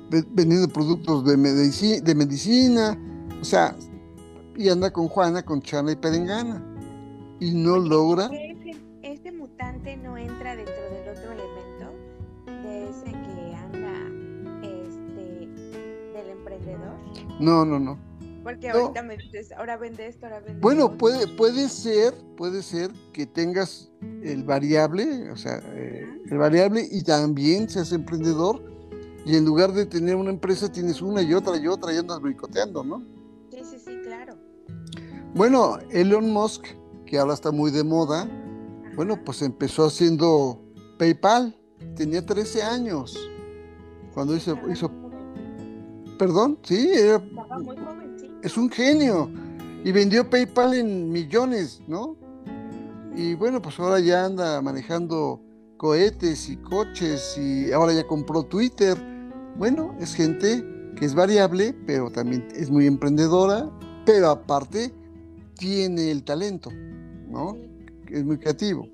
[0.09, 2.97] vendiendo productos de, medicina, de medicina,
[3.41, 3.75] o sea,
[4.55, 6.74] y anda con Juana, con Chana y Perengana
[7.39, 8.29] y no logra.
[9.01, 15.47] Este, mutante no entra dentro del otro elemento de ese que anda este
[16.13, 16.97] del emprendedor.
[17.39, 17.99] No, no, no.
[18.43, 22.91] Porque ahorita me dices, ahora vende esto, ahora vende Bueno, puede, puede ser, puede ser
[23.11, 23.91] que tengas
[24.23, 28.61] el variable, o sea, eh, el variable y también seas emprendedor
[29.25, 32.19] y en lugar de tener una empresa tienes una y otra y otra y andas
[32.21, 33.03] boicoteando, ¿no?
[33.49, 34.35] Sí, sí, sí, claro.
[35.33, 36.67] Bueno, Elon Musk,
[37.15, 38.29] que ahora está muy de moda,
[38.97, 40.61] bueno, pues empezó haciendo
[40.99, 41.55] PayPal,
[41.95, 43.17] tenía 13 años
[44.13, 44.91] cuando hizo, hizo
[46.19, 49.31] perdón, sí, era, muy joven es un genio.
[49.85, 52.17] Y vendió PayPal en millones, ¿no?
[53.15, 55.41] Y bueno, pues ahora ya anda manejando
[55.77, 58.97] cohetes y coches y ahora ya compró Twitter.
[59.57, 60.65] Bueno, es gente
[60.97, 63.71] que es variable, pero también es muy emprendedora,
[64.05, 64.93] pero aparte
[65.57, 66.71] tiene el talento,
[67.35, 67.57] ¿no?
[68.09, 68.87] Es muy creativo.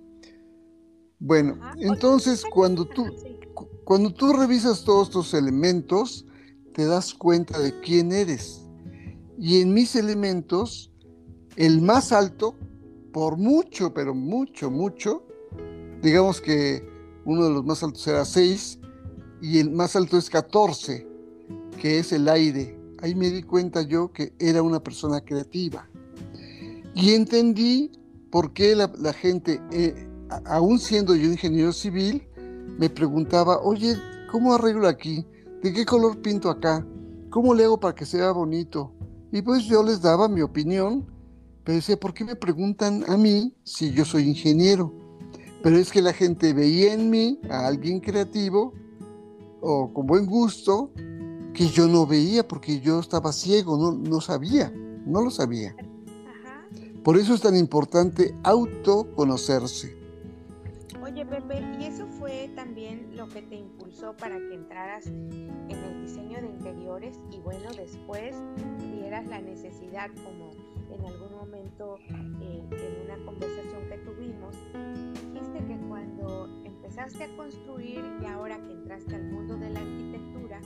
[1.20, 3.06] Bueno, entonces cuando tú,
[3.84, 6.26] cuando tú revisas todos estos elementos,
[6.74, 8.64] te das cuenta de quién eres.
[9.38, 10.92] Y en mis elementos,
[11.56, 12.56] el más alto,
[13.14, 15.24] por mucho, pero mucho, mucho,
[16.02, 16.84] digamos que
[17.26, 18.80] uno de los más altos era 6
[19.42, 21.08] y el más alto es 14,
[21.80, 22.80] que es el aire.
[23.04, 25.88] Ahí me di cuenta yo que era una persona creativa.
[26.96, 27.92] Y entendí
[28.32, 30.08] por qué la, gente, eh,
[30.46, 32.28] aún siendo yo ingeniero civil,
[32.80, 33.96] me preguntaba, oye,
[34.32, 35.28] ¿cómo arreglo aquí?
[35.62, 36.86] ¿De qué color pinto acá?
[37.30, 38.94] ¿Cómo le hago para que sea bonito?
[39.32, 41.06] Y pues yo les daba mi opinión,
[41.64, 44.94] pero decía, ¿por qué me preguntan a mí si yo soy ingeniero?
[45.62, 48.74] Pero es que la gente veía en mí a alguien creativo
[49.60, 50.92] o con buen gusto
[51.54, 54.74] que yo no veía porque yo estaba ciego, no, no sabía,
[55.06, 55.76] no lo sabía.
[57.04, 59.98] Por eso es tan importante autoconocerse.
[61.02, 66.02] Oye, Pepe, ¿y eso fue también lo que te impulsó para que entraras en el
[66.06, 68.36] diseño de interiores y bueno, después
[68.94, 70.52] vieras la necesidad como
[70.92, 71.98] en algún momento
[72.40, 74.56] eh, en una conversación que tuvimos,
[75.34, 80.62] dijiste que cuando empezaste a construir y ahora que entraste al mundo de la arquitectura,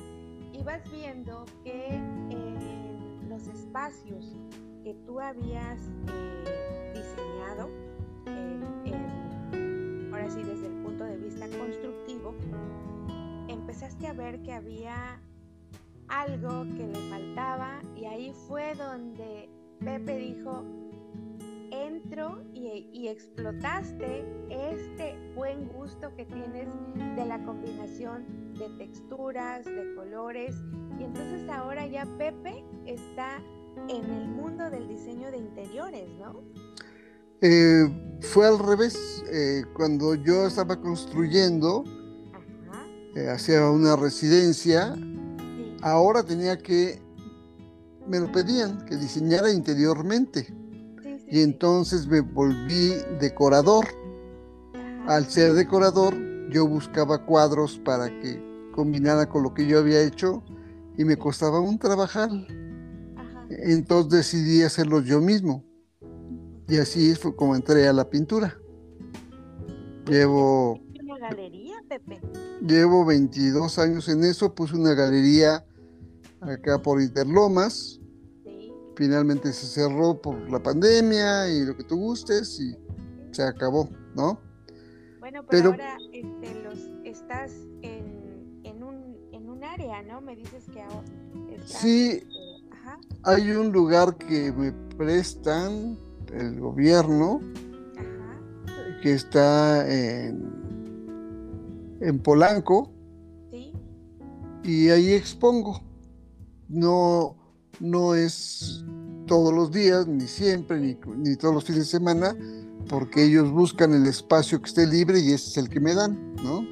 [0.51, 4.35] ibas viendo que en los espacios
[4.85, 5.79] que tú habías
[6.13, 7.71] eh, diseñado,
[10.11, 12.35] ahora sí desde el punto de vista constructivo,
[13.47, 15.19] empezaste a ver que había
[16.07, 20.63] algo que le faltaba y ahí fue donde Pepe dijo,
[21.71, 26.69] entro y, explotaste este buen gusto que tienes
[27.15, 30.55] de la combinación de texturas, de colores
[30.99, 33.41] y entonces ahora ya Pepe está
[33.89, 36.41] en el mundo del diseño de interiores, ¿no?
[37.41, 41.83] Eh, fue al revés, eh, cuando yo estaba construyendo,
[43.15, 44.95] eh, hacía una residencia,
[45.81, 47.01] ahora tenía que,
[48.07, 50.53] me lo pedían, que diseñara interiormente.
[51.27, 53.85] y entonces me volví decorador.
[55.07, 56.15] Al ser decorador,
[56.49, 58.41] yo buscaba cuadros para que
[58.73, 60.43] combinara con lo que yo había hecho
[60.97, 62.29] y me costaba un trabajar.
[63.49, 65.63] Entonces decidí hacerlo yo mismo.
[66.67, 68.57] Y así fue como entré a la pintura.
[70.07, 70.79] Llevo...
[71.01, 72.21] ¿Una galería, Pepe?
[72.61, 75.65] Llevo 22 años en eso, puse una galería
[76.41, 77.99] acá por Interlomas.
[78.95, 82.59] Finalmente se cerró por la pandemia y lo que tú gustes.
[82.59, 82.75] Y
[83.31, 84.39] se acabó, ¿no?
[85.19, 90.21] Bueno, pero, ahora este, los, estás en, en, un, en un área, ¿no?
[90.21, 91.03] Me dices que ahora...
[91.65, 92.34] sí, este,
[93.25, 95.97] hay un lugar que me prestan
[96.31, 97.41] el gobierno,
[99.01, 102.91] que está en, en Polanco,
[104.63, 105.81] y ahí expongo.
[106.69, 107.35] No,
[107.79, 108.83] no es
[109.27, 112.35] todos los días, ni siempre, ni, ni, todos los fines de semana,
[112.89, 116.35] porque ellos buscan el espacio que esté libre y ese es el que me dan,
[116.43, 116.65] ¿no?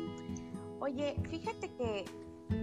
[0.79, 2.05] Oye, fíjate que,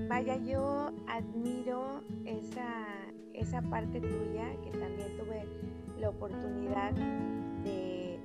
[0.08, 2.99] vaya, yo admiro esa,
[3.40, 5.46] esa parte tuya, que también tuve
[5.98, 6.92] la oportunidad
[7.64, 8.20] de,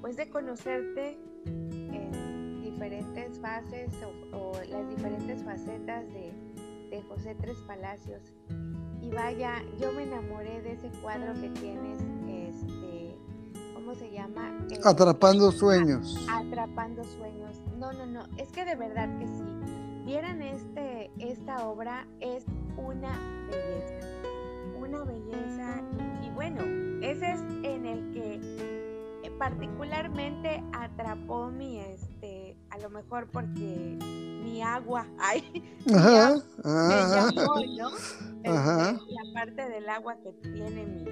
[0.00, 3.90] pues, de conocerte en diferentes fases
[4.32, 6.32] o, las diferentes facetas de,
[6.90, 8.20] de José Tres Palacios.
[9.00, 13.16] Y vaya, yo me enamoré de ese cuadro que tienes, este,
[13.74, 14.52] ¿cómo se llama?
[14.84, 16.16] Atrapando sueños.
[16.30, 17.60] Atrapando sueños.
[17.78, 19.44] No, no, no, es que de verdad que sí.
[20.04, 22.44] Vieran este, esta obra, es
[22.76, 23.18] una
[23.50, 24.11] belleza.
[24.82, 25.80] Una belleza.
[26.22, 26.62] Y bueno,
[27.02, 28.72] ese es en el que
[29.42, 35.42] particularmente atrapó mi, este, a lo mejor porque mi agua, ay,
[35.92, 37.88] ajá, me llamó, ¿no?
[38.44, 41.04] Este, la parte del agua que tiene mi,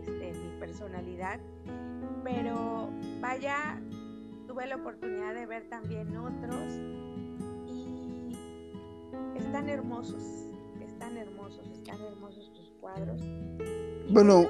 [0.00, 1.40] este, mi personalidad,
[2.22, 2.90] pero
[3.22, 3.80] vaya,
[4.46, 6.74] tuve la oportunidad de ver también otros
[7.66, 8.36] y
[9.34, 10.22] están hermosos,
[10.78, 13.22] están hermosos, están hermosos cuadros.
[14.10, 14.46] bueno,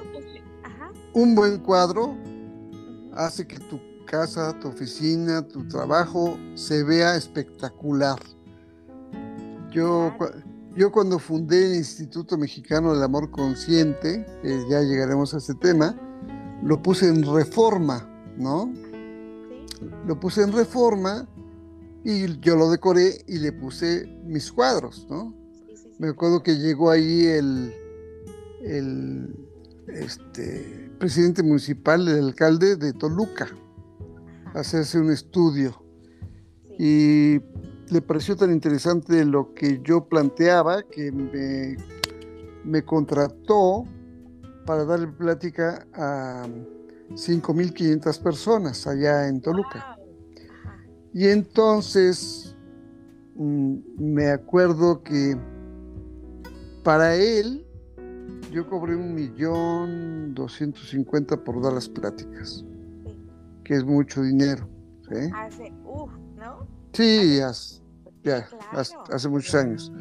[1.13, 2.17] un buen cuadro
[3.13, 8.19] hace que tu casa, tu oficina, tu trabajo se vea espectacular.
[9.71, 10.11] Yo,
[10.75, 14.25] yo cuando fundé el Instituto Mexicano del Amor Consciente,
[14.67, 15.95] ya llegaremos a ese tema,
[16.63, 18.73] lo puse en reforma, ¿no?
[20.07, 21.27] Lo puse en reforma
[22.03, 25.35] y yo lo decoré y le puse mis cuadros, ¿no?
[25.99, 27.73] Me acuerdo que llegó ahí el,
[28.63, 29.35] el
[29.87, 33.47] este, presidente municipal, el alcalde de Toluca,
[34.53, 35.83] a hacerse un estudio.
[36.79, 37.39] Y
[37.89, 41.77] le pareció tan interesante lo que yo planteaba que me,
[42.63, 43.85] me contrató
[44.65, 46.47] para darle plática a
[47.11, 49.97] 5.500 personas allá en Toluca.
[51.13, 52.55] Y entonces
[53.35, 55.37] mm, me acuerdo que
[56.83, 57.65] para él
[58.53, 62.63] yo cobré un millón doscientos cincuenta por dar las pláticas,
[63.63, 64.69] que es mucho dinero.
[65.09, 65.31] ¿sí?
[65.33, 66.67] Hace, uff, ¿no?
[66.93, 67.81] Sí, hace,
[68.23, 69.91] ya, hace, muchos años.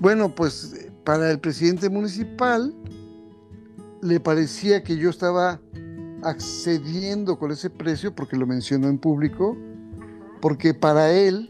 [0.00, 2.74] Bueno, pues para el presidente municipal
[4.02, 5.60] le parecía que yo estaba
[6.24, 9.56] accediendo con ese precio porque lo mencionó en público,
[10.40, 11.48] porque para él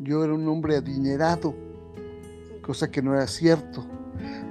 [0.00, 1.54] yo era un hombre adinerado,
[2.60, 3.86] cosa que no era cierto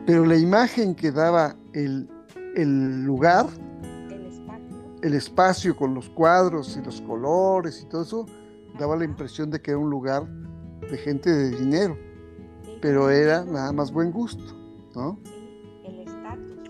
[0.05, 2.07] pero la imagen que daba el,
[3.03, 3.47] lugar,
[5.01, 5.75] el espacio.
[5.75, 8.25] con los cuadros y los colores y todo eso,
[8.77, 10.27] daba la impresión de que era un lugar
[10.81, 11.97] de gente de dinero,
[12.81, 14.43] pero era nada más buen gusto,
[14.95, 15.19] ¿no?
[15.23, 15.31] Sí,
[15.85, 16.69] el estatus.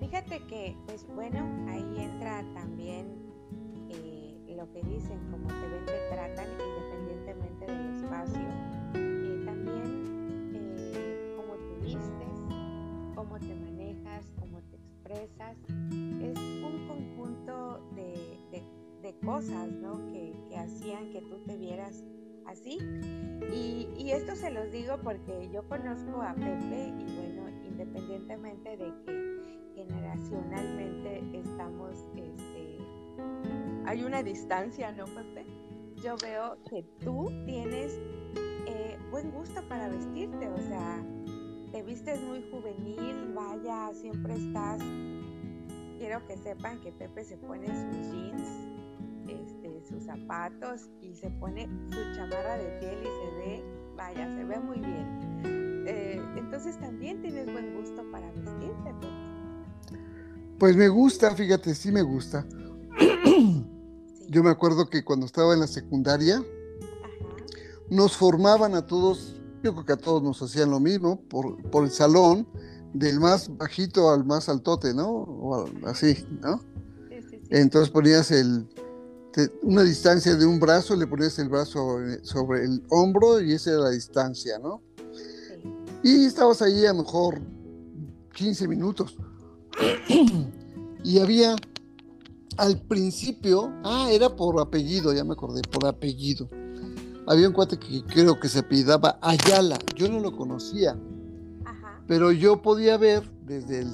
[0.00, 1.38] Fíjate que, pues bueno,
[1.68, 3.06] ahí entra también
[3.88, 5.18] eh, lo que dicen,
[16.20, 18.18] es un conjunto de,
[19.24, 19.68] cosas
[20.12, 22.04] que, hacían que tú te vieras
[22.46, 22.78] así.
[23.52, 29.74] Y, esto se los digo porque yo conozco a Pepe y bueno, independientemente de que
[29.74, 32.78] generacionalmente estamos, este,
[33.84, 35.46] hay una distancia, ¿no, Pepe?
[36.02, 37.98] Yo veo que tú tienes
[38.66, 41.04] eh, buen gusto para vestirte, o sea,
[41.72, 44.80] te vistes muy juvenil, vaya, siempre estás.
[45.98, 48.48] Quiero que sepan que Pepe se pone sus jeans,
[49.26, 53.64] este, sus zapatos y se pone su chamarra de piel y se ve,
[53.96, 55.84] vaya, se ve muy bien.
[55.88, 59.98] Eh, entonces también tienes buen gusto para vestirte, Pepe.
[60.58, 62.46] Pues me gusta, fíjate, sí me gusta.
[64.28, 66.40] Yo me acuerdo que cuando estaba en la secundaria,
[67.90, 71.84] nos formaban a todos yo creo que a todos nos hacían lo mismo, por, por
[71.84, 72.46] el salón,
[72.94, 75.08] del más bajito al más altote, ¿no?
[75.08, 76.60] O así, ¿no?
[77.50, 78.66] Entonces ponías el,
[79.62, 83.80] una distancia de un brazo, le ponías el brazo sobre el hombro y esa era
[83.80, 84.82] la distancia, ¿no?
[86.02, 87.40] Y estabas ahí a lo mejor
[88.34, 89.16] 15 minutos.
[91.04, 91.56] y había
[92.56, 96.48] al principio, ah, era por apellido, ya me acordé, por apellido.
[97.26, 100.98] Había un cuate que creo que se apellidaba Ayala, yo no lo conocía,
[102.08, 103.86] pero yo podía ver desde,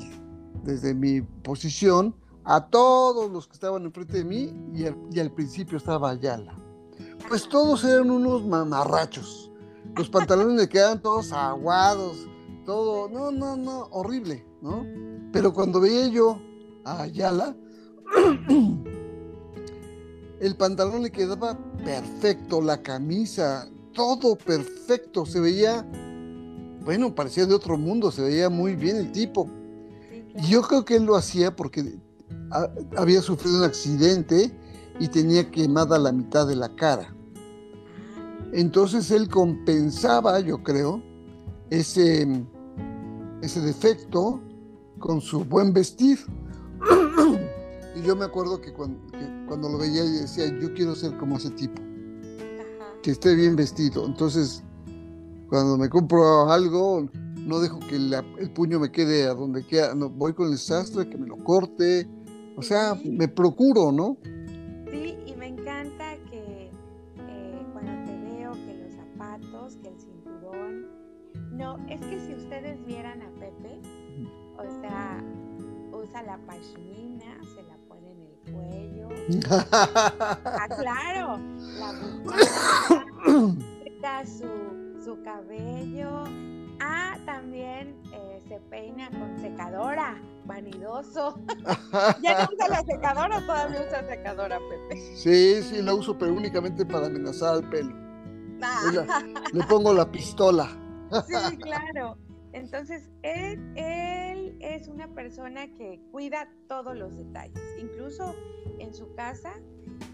[0.62, 4.84] desde mi posición a todos los que estaban enfrente de mí y
[5.14, 6.56] y al principio estaba Ayala.
[7.28, 9.50] Pues todos eran unos mamarrachos.
[9.96, 12.26] Los pantalones le quedaban todos aguados,
[12.64, 14.84] todo, no, no, no, horrible, ¿no?
[15.32, 16.40] Pero cuando veía yo
[16.84, 17.56] a Ayala,
[20.40, 25.86] el pantalón le quedaba perfecto, la camisa, todo perfecto, se veía,
[26.84, 29.48] bueno, parecía de otro mundo, se veía muy bien el tipo.
[30.36, 31.98] Y yo creo que él lo hacía porque
[32.96, 34.50] había sufrido un accidente
[34.98, 37.14] y tenía quemada la mitad de la cara.
[38.52, 41.02] Entonces él compensaba, yo creo,
[41.70, 42.44] ese,
[43.42, 44.40] ese defecto
[44.98, 46.18] con su buen vestir.
[47.96, 51.80] y yo me acuerdo que cuando, lo veía decía, yo quiero ser como ese tipo,
[53.02, 54.06] que esté bien vestido.
[54.06, 54.62] Entonces,
[55.54, 60.10] cuando me compro algo, no dejo que el puño me quede a donde queda, no,
[60.10, 62.08] voy con el sastre, que me lo corte,
[62.56, 64.16] o sea, me procuro, ¿no?
[64.90, 66.72] Sí, y me encanta que
[67.28, 70.86] eh, cuando te veo que los zapatos, que el cinturón,
[71.52, 73.80] no, es que si ustedes vieran a Pepe,
[74.58, 75.22] o sea,
[75.92, 79.08] usa la pashmina, se la pone en el cuello.
[79.52, 81.38] ah, claro,
[84.00, 86.24] la su, su cabello.
[86.80, 91.38] Ah, también eh, se peina con secadora, vanidoso.
[92.22, 95.00] ¿Ya no usa la secadora o todavía usa secadora, Pepe?
[95.16, 97.94] Sí, sí, la uso, pero únicamente para amenazar al pelo.
[98.62, 99.22] Ah.
[99.52, 100.68] Le pongo la pistola.
[101.26, 102.16] Sí, claro.
[102.52, 107.60] Entonces, él, él, es una persona que cuida todos los detalles.
[107.78, 108.34] Incluso
[108.78, 109.52] en su casa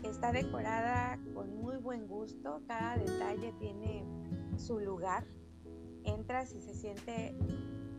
[0.02, 2.60] está decorada con muy buen gusto.
[2.66, 4.04] Cada detalle tiene
[4.56, 5.24] su lugar.
[6.04, 7.34] Entras y se siente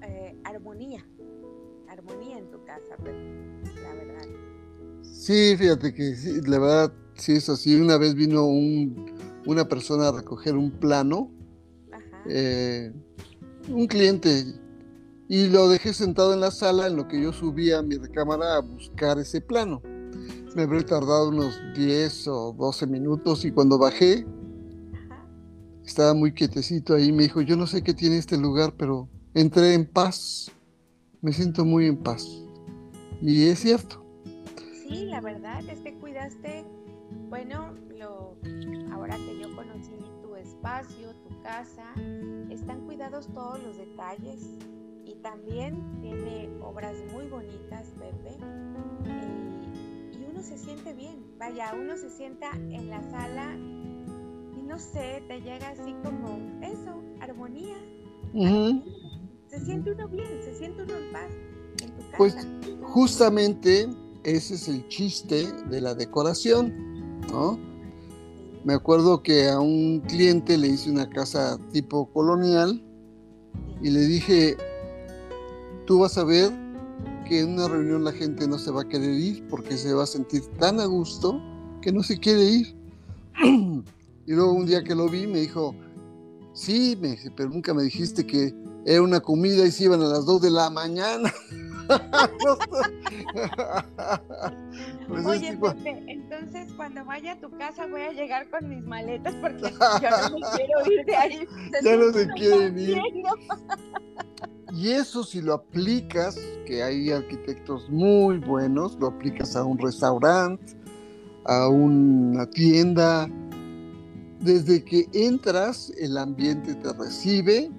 [0.02, 1.06] eh, armonía.
[1.90, 4.28] Armonía en tu casa, la verdad.
[5.02, 7.80] Sí, fíjate que sí, la verdad, sí es así.
[7.80, 9.14] Una vez vino un,
[9.46, 11.32] una persona a recoger un plano.
[11.92, 12.24] Ajá.
[12.28, 12.94] Eh,
[13.70, 14.46] un cliente
[15.28, 18.58] y lo dejé sentado en la sala en lo que yo subía a mi recámara
[18.58, 19.82] a buscar ese plano.
[20.56, 24.26] Me habré tardado unos 10 o 12 minutos y cuando bajé
[25.86, 27.12] estaba muy quietecito ahí.
[27.12, 30.52] Me dijo, yo no sé qué tiene este lugar, pero entré en paz.
[31.22, 32.26] Me siento muy en paz.
[33.22, 34.04] Y es cierto.
[34.88, 36.66] Sí, la verdad es que cuidaste,
[37.30, 38.36] bueno, lo,
[38.92, 39.92] ahora que yo conocí
[40.22, 41.94] tu espacio, tu casa,
[42.50, 44.42] están cuidados todos los detalles
[45.06, 49.31] y también tiene obras muy bonitas, Pepe.
[50.42, 53.56] Uno se siente bien, vaya, uno se sienta en la sala
[54.58, 57.76] y no sé, te llega así como eso, armonía.
[59.48, 61.30] Se siente uno bien, se siente uno en paz
[61.84, 62.18] en tu casa.
[62.18, 62.36] Pues
[62.82, 63.88] justamente
[64.24, 67.60] ese es el chiste de la decoración, ¿no?
[68.64, 72.84] Me acuerdo que a un cliente le hice una casa tipo colonial
[73.80, 74.58] y le dije,
[75.86, 76.61] tú vas a ver
[77.32, 80.04] que en una reunión la gente no se va a querer ir porque se va
[80.04, 81.42] a sentir tan a gusto
[81.82, 82.76] que no se quiere ir.
[83.42, 85.74] y luego un día que lo vi me dijo,
[86.52, 88.54] sí, me pero nunca me dijiste que
[88.86, 91.34] era una comida y se iban a las 2 de la mañana.
[95.08, 99.36] Pues Oye, Pepe, entonces cuando vaya a tu casa voy a llegar con mis maletas
[99.42, 101.48] porque yo no me quiero ir de ahí.
[101.84, 102.98] ya no se quieren ir.
[104.74, 110.76] Y eso si lo aplicas, que hay arquitectos muy buenos, lo aplicas a un restaurante,
[111.46, 113.30] a una tienda,
[114.40, 117.70] desde que entras el ambiente te recibe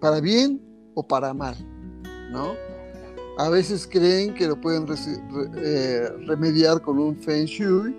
[0.00, 0.60] para bien
[0.94, 1.56] o para mal,
[2.30, 2.52] ¿no?
[3.38, 4.86] A veces creen que lo pueden
[5.56, 7.96] eh, remediar con un feng shui,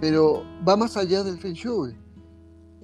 [0.00, 1.96] pero va más allá del feng shui.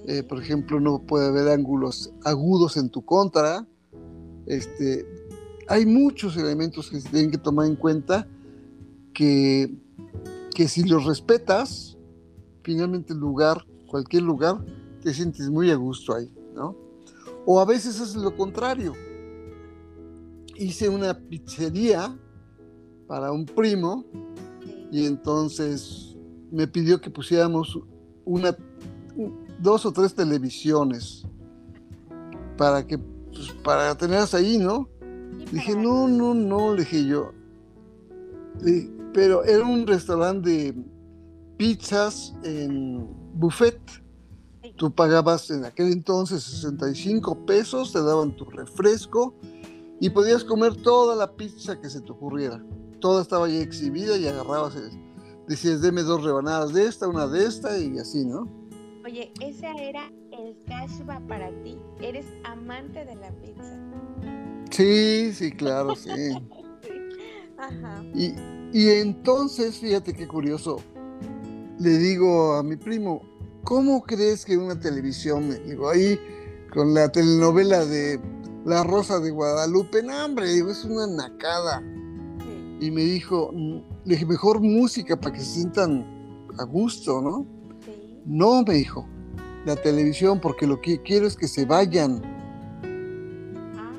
[0.07, 3.67] Eh, por ejemplo, no puede haber ángulos agudos en tu contra.
[4.49, 5.05] Este,
[5.69, 8.27] hay muchos elementos que se tienen que tomar en cuenta
[9.13, 9.73] que,
[10.53, 11.97] que si los respetas,
[12.63, 14.57] finalmente el lugar, cualquier lugar,
[15.01, 16.75] te sientes muy a gusto ahí, ¿no?
[17.45, 18.93] O a veces es lo contrario
[20.59, 22.15] hice una pizzería
[23.07, 24.03] para un primo
[24.91, 26.17] y entonces
[26.51, 27.79] me pidió que pusiéramos
[28.25, 28.55] una,
[29.61, 31.23] dos o tres televisiones
[32.57, 32.99] para que
[33.39, 34.89] pues, para tenerlas ahí, ¿no?
[35.51, 37.31] dije, no, no, no, le dije yo.
[39.13, 40.85] pero era un restaurante de
[41.57, 43.79] pizzas en buffet.
[44.75, 49.35] Tú pagabas en aquel entonces 65 pesos, te daban tu refresco
[49.99, 52.63] y podías comer toda la pizza que se te ocurriera.
[52.99, 54.75] Toda estaba ya exhibida y agarrabas,
[55.47, 58.47] decías, deme dos rebanadas de esta, una de esta y así, ¿no?
[59.05, 60.09] Oye, ese era
[60.39, 61.77] el cashback para ti.
[62.01, 63.77] Eres amante de la pizza.
[64.71, 66.09] Sí, sí, claro, sí.
[67.57, 68.03] Ajá.
[68.15, 68.33] Y,
[68.71, 70.77] y entonces, fíjate qué curioso,
[71.79, 73.21] le digo a mi primo,
[73.63, 76.17] ¿cómo crees que una televisión, me digo, ahí
[76.73, 78.19] con la telenovela de
[78.65, 81.81] La Rosa de Guadalupe, no, hombre, digo, es una nacada.
[82.39, 87.21] Sí, Y me dijo, mm, le dije, mejor música para que se sientan a gusto,
[87.21, 87.45] ¿no?
[87.83, 88.21] sí.
[88.25, 89.05] No, me dijo,
[89.65, 92.21] la televisión, porque lo que quiero es que se vayan,
[93.75, 93.91] Ah,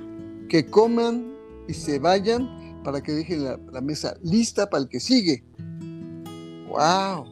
[0.48, 1.32] que coman
[1.68, 5.44] y se vayan para que dejen la, la mesa lista para el que sigue.
[6.68, 7.24] ¡Wow!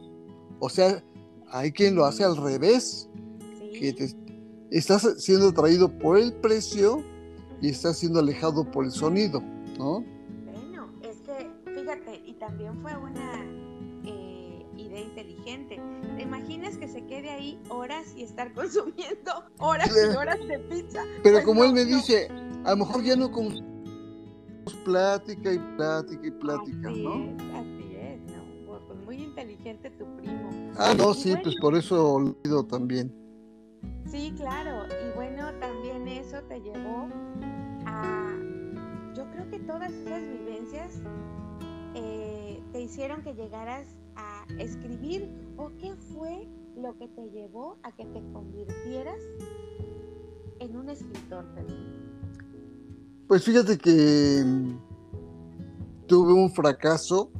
[0.59, 1.03] O sea,
[1.51, 3.09] hay quien lo hace al revés,
[3.71, 3.79] sí.
[3.79, 4.15] que te-
[4.71, 7.03] estás siendo atraído por el precio
[7.61, 9.41] y estás siendo alejado por el sonido,
[9.77, 10.03] ¿no?
[10.45, 13.43] Bueno, es que fíjate, y también fue una
[15.19, 15.81] inteligente.
[16.15, 21.03] ¿Te imaginas que se quede ahí horas y estar consumiendo horas y horas de pizza?
[21.23, 21.97] Pero Pues como no, él me no.
[21.97, 22.27] dice,
[22.65, 23.67] a lo mejor ya no con
[24.83, 27.15] plática y plática y plática, así ¿no?
[27.15, 28.77] Es, así es, ¿no?
[28.87, 30.49] Pues, muy inteligente tu primo.
[30.77, 33.13] Ah, no, sí, bueno, pues por eso olvido también.
[34.05, 34.85] Sí, claro.
[34.87, 37.09] Y bueno, también eso te llevó
[37.85, 38.31] a...
[39.15, 41.01] Yo creo que todas esas vivencias
[41.95, 43.85] eh, te hicieron que llegaras
[44.57, 45.29] escribir.
[45.57, 49.21] ¿O qué fue lo que te llevó a que te convirtieras
[50.59, 51.45] en un escritor?
[53.27, 54.77] Pues fíjate que mm,
[56.07, 57.31] tuve un fracaso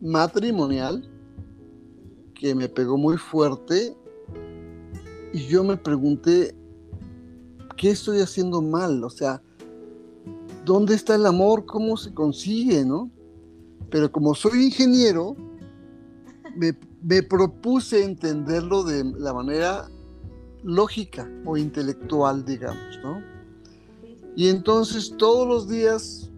[0.00, 1.08] matrimonial
[2.34, 3.96] que me pegó muy fuerte
[5.32, 6.54] y yo me pregunté,
[7.76, 9.02] ¿qué estoy haciendo mal?
[9.04, 9.42] O sea,
[10.64, 11.64] ¿dónde está el amor?
[11.64, 13.10] ¿Cómo se consigue, no?
[13.90, 15.36] Pero como soy ingeniero,
[16.56, 19.88] me, propuse entenderlo de la manera
[20.62, 23.20] lógica o intelectual, digamos, ¿no?
[24.36, 26.30] Y entonces todos los días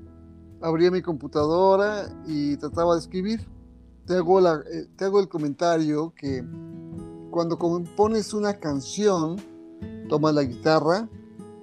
[0.60, 3.46] abría mi computadora y trataba de escribir.
[4.06, 6.44] Te hago, la- eh, te hago el comentario que
[7.30, 9.36] cuando compones una canción,
[10.08, 11.08] tomas la guitarra,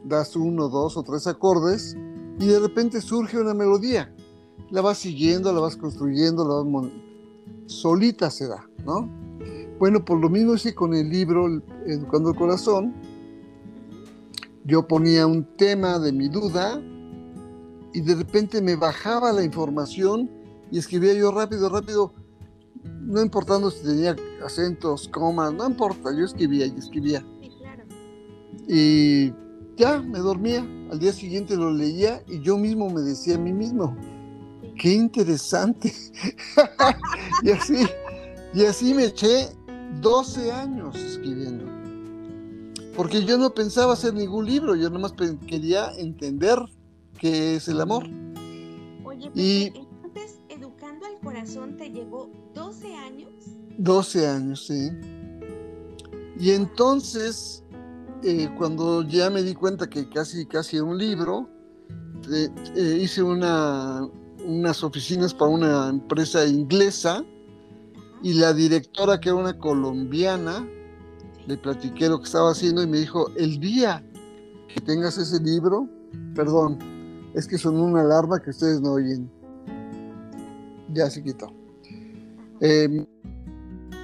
[0.04, 1.96] das uno, dos o tres acordes
[2.40, 4.14] y de repente surge una melodía.
[4.70, 6.66] La vas siguiendo, la vas construyendo, la vas
[7.72, 9.10] solita se da, ¿no?
[9.80, 11.48] Bueno, por lo mismo hice con el libro
[11.88, 12.94] Educando el Corazón,
[14.64, 16.80] yo ponía un tema de mi duda
[17.94, 20.30] y de repente me bajaba la información
[20.70, 22.14] y escribía yo rápido, rápido,
[22.84, 24.16] no importando si tenía
[24.46, 27.26] acentos, comas, no importa, yo escribía y escribía.
[27.42, 27.84] Sí, claro.
[28.68, 29.34] Y
[29.78, 33.52] ya me dormía, al día siguiente lo leía y yo mismo me decía a mí
[33.52, 33.98] mismo,
[34.78, 35.94] qué interesante.
[37.44, 37.86] y así,
[38.54, 39.50] y así me eché
[40.02, 41.66] 12 años escribiendo.
[42.96, 45.14] Porque yo no pensaba hacer ningún libro, yo nomás
[45.48, 46.60] quería entender
[47.18, 48.04] qué es el amor.
[49.04, 53.30] Oye, Y- entonces, Educando al Corazón te llevó 12 años.
[53.78, 54.90] 12 años, sí.
[56.38, 57.64] Y entonces,
[58.24, 61.50] eh, cuando ya me di cuenta que casi, casi era un libro,
[62.32, 64.08] eh, eh, hice una,
[64.46, 67.24] unas oficinas para una empresa inglesa
[68.24, 70.68] y la directora, que era una colombiana,
[71.48, 74.04] le platiqué lo que estaba haciendo y me dijo, el día
[74.74, 75.88] que tengas ese libro,
[76.36, 76.78] perdón,
[77.34, 79.30] es que sonó una alarma que ustedes no oyen.
[80.94, 81.52] Ya se quitó.
[82.60, 83.06] Eh,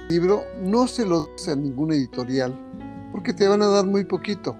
[0.08, 2.52] libro no se lo des a ninguna editorial
[3.12, 4.56] porque te van a dar muy poquito.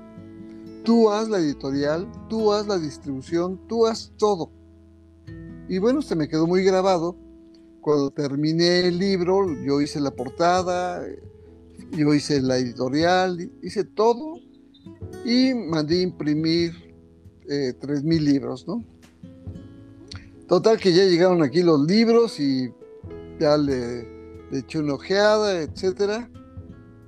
[0.84, 4.50] Tú haz la editorial, tú haz la distribución, tú haz todo.
[5.68, 7.16] Y bueno, se me quedó muy grabado.
[7.80, 11.04] Cuando terminé el libro, yo hice la portada,
[11.92, 14.40] yo hice la editorial, hice todo
[15.24, 16.72] y mandé imprimir
[17.48, 18.84] eh, 3.000 libros, ¿no?
[20.46, 22.72] Total que ya llegaron aquí los libros y
[23.38, 24.02] ya le,
[24.50, 26.30] le eché una ojeada, etcétera.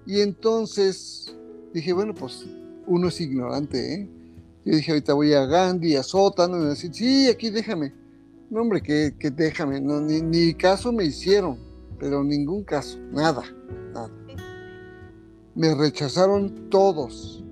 [0.06, 1.34] Y entonces
[1.72, 2.46] dije, bueno, pues
[2.86, 4.10] uno es ignorante, ¿eh?
[4.64, 7.99] Yo dije, ahorita voy a Gandhi, a Sótano, y me decían, sí, aquí déjame.
[8.50, 11.56] No, hombre, que, que déjame, no, ni, ni caso me hicieron,
[12.00, 13.44] pero ningún caso, nada,
[13.94, 14.10] nada.
[15.54, 17.44] Me rechazaron todos.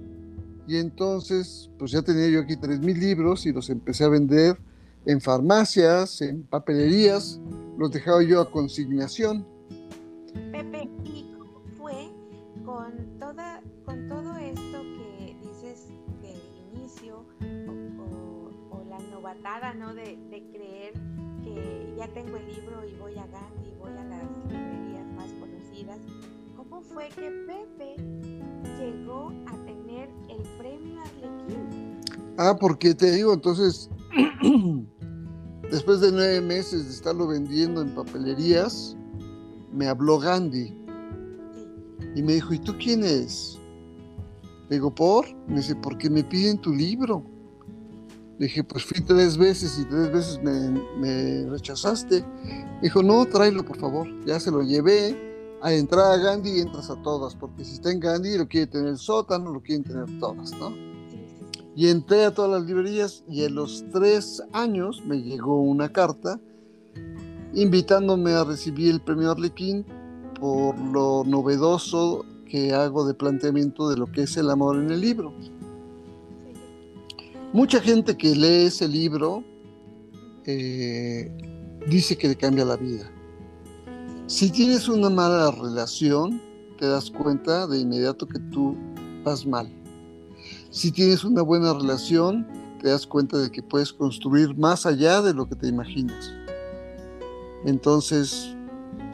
[0.66, 4.58] Y entonces, pues ya tenía yo aquí 3.000 libros y los empecé a vender
[5.06, 7.40] en farmacias, en papelerías,
[7.78, 9.46] los dejaba yo a consignación.
[10.52, 12.12] Pepe, ¿y cómo fue
[12.64, 14.27] con, toda, con todo
[19.28, 19.94] novatada, ¿no?
[19.94, 20.92] De, de, creer
[21.44, 25.98] que ya tengo el libro y voy a Gandhi, voy a las librerías más conocidas.
[26.56, 27.96] ¿Cómo fue que Pepe
[28.78, 32.00] llegó a tener el premio Arlequín?
[32.38, 33.90] Ah, porque te digo, entonces
[35.70, 38.96] Después de nueve meses de estarlo vendiendo en papelerías,
[39.70, 40.74] me habló Gandhi
[42.14, 43.58] y me dijo, ¿y tú quién eres?
[44.70, 45.26] Le digo, ¿por?
[45.46, 47.22] Me dice, porque me piden tu libro.
[48.38, 52.24] Dije, pues fui tres veces y tres veces me, rechazaste.
[52.82, 54.06] Dijo, no, tráelo por favor.
[54.24, 55.26] Ya se lo llevé.
[55.60, 58.90] A entrar a Gandhi entras a todas, porque si está en Gandhi lo quiere tener
[58.90, 60.72] el sótano, lo quieren tener todas, ¿no?
[61.74, 66.38] Y entré a todas las librerías y en los tres años me llegó una carta
[67.54, 69.84] invitándome a recibir el premio Arlequín
[70.38, 75.00] por lo novedoso que hago de planteamiento de lo que es el amor en el
[75.00, 75.32] libro.
[77.52, 79.42] Mucha gente que lee ese libro
[80.44, 81.32] eh,
[81.88, 83.10] dice que le cambia la vida.
[84.26, 86.42] Si tienes una mala relación,
[86.78, 88.76] te das cuenta de inmediato que tú
[89.24, 89.66] vas mal.
[90.70, 92.46] Si tienes una buena relación,
[92.82, 96.30] te das cuenta de que puedes construir más allá de lo que te imaginas.
[97.64, 98.54] Entonces,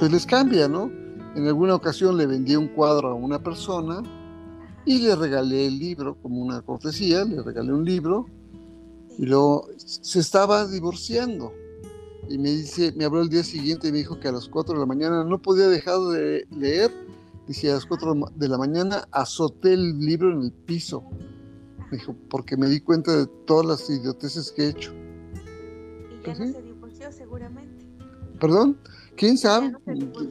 [0.01, 0.91] pues les cambia, ¿no?
[1.37, 4.03] En alguna ocasión le vendí un cuadro a una persona
[4.85, 8.27] y le regalé el libro como una cortesía, le regalé un libro
[9.19, 11.53] y luego se estaba divorciando.
[12.29, 14.75] Y me dice, me habló el día siguiente y me dijo que a las 4
[14.75, 16.91] de la mañana no podía dejar de leer.
[17.47, 21.05] Dice, a las 4 de la mañana azoté el libro en el piso
[21.95, 24.93] dijo, porque me di cuenta de todas las idioteces que he hecho.
[26.11, 27.87] Y ya no se divorció seguramente.
[28.41, 28.79] ¿Perdón?
[29.17, 29.73] ¿Quién sabe?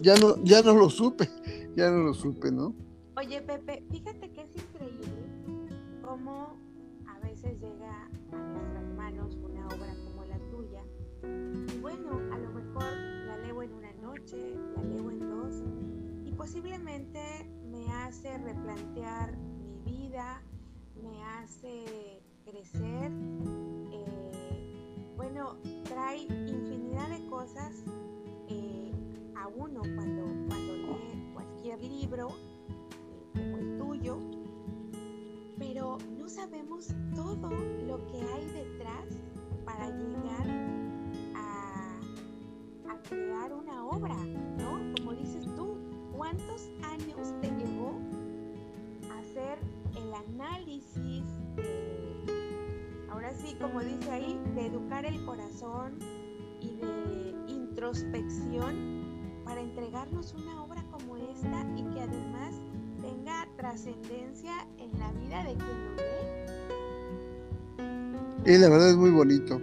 [0.02, 1.30] Ya no, ya no, lo supe,
[1.76, 2.76] ya no lo supe, ¿no?
[3.26, 5.08] Oye, Pepe, fíjate que es increíble
[6.04, 6.58] cómo
[7.08, 10.84] a veces llega a nuestras manos una obra como la tuya.
[11.74, 12.84] Y bueno, a lo mejor
[13.26, 15.64] la leo en una noche, la leo en dos,
[16.26, 20.44] y posiblemente me hace replantear mi vida,
[21.02, 23.10] me hace crecer.
[23.94, 25.56] Eh, bueno,
[25.86, 27.86] trae infinidad de cosas
[28.50, 28.92] eh,
[29.38, 32.53] a uno cuando, cuando lee cualquier libro
[35.58, 37.50] pero no sabemos todo
[37.88, 39.06] lo que hay detrás
[39.66, 40.48] para llegar
[41.36, 42.00] a,
[42.92, 44.16] a crear una obra,
[44.58, 44.94] ¿no?
[44.98, 45.78] Como dices tú,
[46.16, 47.98] ¿cuántos años te llevó
[49.20, 49.58] hacer
[49.96, 51.24] el análisis,
[53.10, 55.98] ahora sí, como dice ahí, de educar el corazón
[56.62, 60.83] y de introspección para entregarnos una obra
[63.74, 65.96] trascendencia en la vida de quien lo
[68.46, 68.54] lee.
[68.54, 69.60] Y la verdad es muy bonito.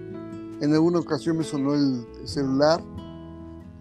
[0.61, 2.83] En alguna ocasión me sonó el celular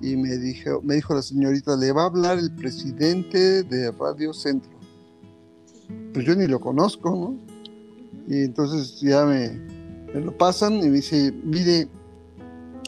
[0.02, 4.32] y me dijo, me dijo la señorita, le va a hablar el presidente de Radio
[4.34, 4.80] Centro
[6.14, 7.36] pues yo ni lo conozco, ¿no?
[8.28, 9.60] Y entonces ya me,
[10.14, 11.88] lo pasan y me dice, mire,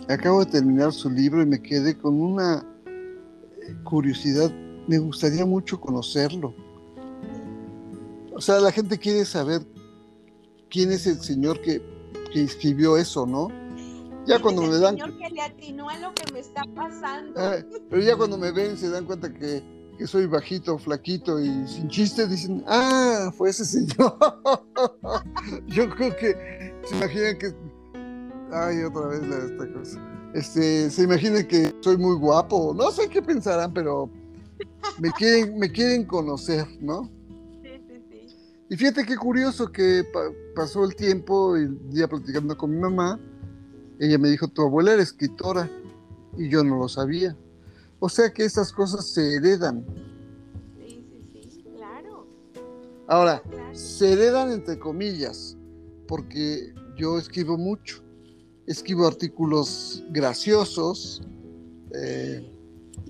[0.07, 4.51] acabo de terminar su libro y me quedé con una eh, curiosidad,
[4.87, 6.53] me gustaría mucho conocerlo.
[8.41, 9.61] O sea, la gente quiere saber
[10.71, 11.79] quién es el señor que,
[12.33, 13.49] que escribió eso, ¿no?
[14.25, 14.95] Ya cuando me dan...
[14.95, 17.39] Señor que le atinó a lo que me está pasando.
[17.39, 19.61] Ah, pero ya cuando me ven se dan cuenta que
[19.95, 24.17] que soy bajito, flaquito y sin chiste, dicen, ah, fue ese señor.
[25.67, 27.53] Yo creo que se imaginan que,
[28.51, 30.31] ay, otra vez esta cosa.
[30.33, 34.09] Este, se imaginan que soy muy guapo, no sé qué pensarán, pero
[34.97, 37.20] me quieren, me quieren conocer, ¿no?
[38.71, 40.05] Y fíjate qué curioso que
[40.55, 43.19] pasó el tiempo y día platicando con mi mamá,
[43.99, 45.69] ella me dijo, tu abuela era escritora,
[46.37, 47.35] y yo no lo sabía.
[47.99, 49.85] O sea que estas cosas se heredan.
[50.77, 52.25] Sí, sí, sí, claro.
[53.07, 53.43] Ahora,
[53.73, 55.57] se heredan entre comillas,
[56.07, 58.01] porque yo escribo mucho.
[58.67, 61.21] Escribo artículos graciosos.
[61.93, 62.49] Eh,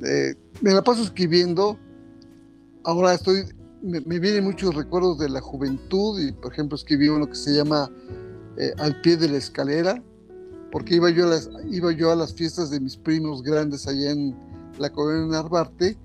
[0.04, 1.78] eh, me la paso escribiendo.
[2.84, 3.44] Ahora estoy,
[3.82, 7.90] me, vienen muchos recuerdos de la juventud y, por ejemplo, escribí uno que se llama
[8.58, 10.02] eh, Al pie de la escalera,
[10.72, 14.12] porque iba yo, a las, iba yo a las fiestas de mis primos grandes allá
[14.12, 14.36] en,
[14.78, 15.98] la colonia Narvarte,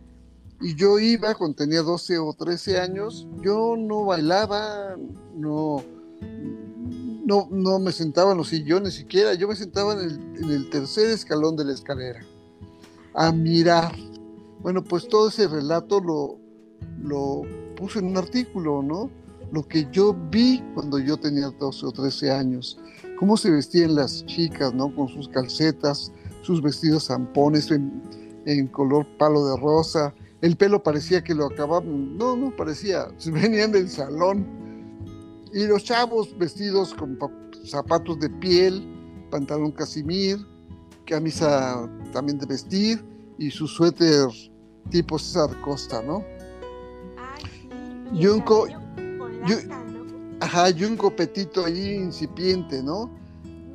[0.60, 4.96] y yo iba cuando tenía 12 o 13 años, yo no bailaba,
[5.34, 5.84] no,
[7.24, 11.56] no, no me sentaba en los sillones siquiera, yo me sentaba en el, tercer escalón
[11.56, 12.24] de la escalera.
[13.14, 13.94] a mirar.
[14.60, 16.38] Bueno, pues todo ese relato lo,
[17.02, 17.42] lo
[17.76, 19.10] puse en un artículo, ¿no?
[19.52, 22.80] Lo que yo vi cuando yo tenía 12 o 13 años,
[23.18, 24.92] cómo se vestían las chicas, ¿no?
[24.94, 26.12] Con sus calcetas,
[26.42, 28.02] sus vestidos zampones en,
[28.44, 30.12] en color palo de rosa,
[30.42, 34.46] el pelo parecía que lo acababan, no, no parecía, venían del salón.
[35.52, 37.18] Y los chavos vestidos con
[37.64, 38.84] zapatos de piel,
[39.30, 40.38] pantalón casimir,
[41.06, 43.04] camisa también de vestir
[43.38, 44.28] y su suéter
[44.90, 46.22] tipo César Costa, ¿no?
[48.12, 48.42] Y un,
[50.40, 53.10] ajá, y un copetito allí incipiente, ¿no?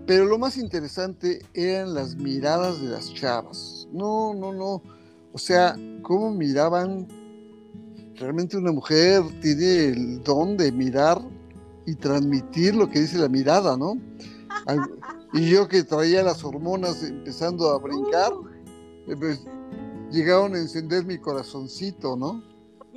[0.06, 3.88] Pero lo más interesante eran las miradas de las chavas.
[3.92, 4.82] No, no, no.
[5.34, 7.08] O sea, cómo miraban.
[8.16, 11.22] Realmente una mujer tiene el don de mirar
[11.86, 13.98] y transmitir lo que dice la mirada, ¿no?
[15.34, 18.50] Y yo que traía las hormonas empezando a brincar, uh.
[19.08, 19.46] eh, pues,
[20.12, 22.44] llegaron a encender mi corazoncito, ¿no?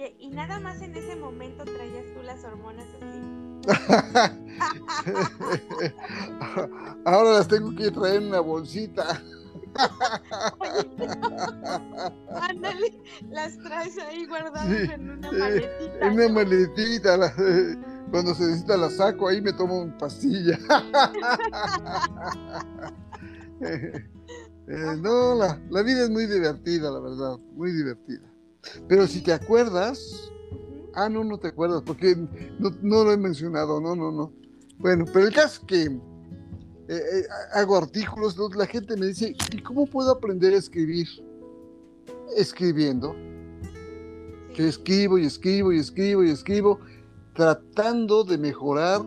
[0.05, 3.22] Oye, y nada más en ese momento traías tú las hormonas así.
[7.07, 9.22] Ahora las tengo que traer en una bolsita.
[12.42, 13.00] Ándale,
[13.30, 16.07] las traes ahí guardadas en una maletita.
[16.07, 17.34] En una maletita,
[18.11, 20.59] cuando se necesita la saco, ahí me tomo una pastilla.
[24.66, 28.34] Eh, no, la, la, vida es muy divertida, la verdad, muy divertida.
[28.88, 30.30] Pero si te acuerdas,
[30.94, 32.16] ah, no, no te acuerdas, porque
[32.58, 34.32] no, no lo he mencionado, no, no, no.
[34.78, 35.98] Bueno, pero el caso es que eh,
[36.88, 41.08] eh, hago artículos, la gente me dice, ¿y cómo puedo aprender a escribir?
[42.36, 43.14] Escribiendo.
[44.54, 46.78] Que escribo y escribo y escribo y escribo,
[47.34, 49.02] tratando de mejorar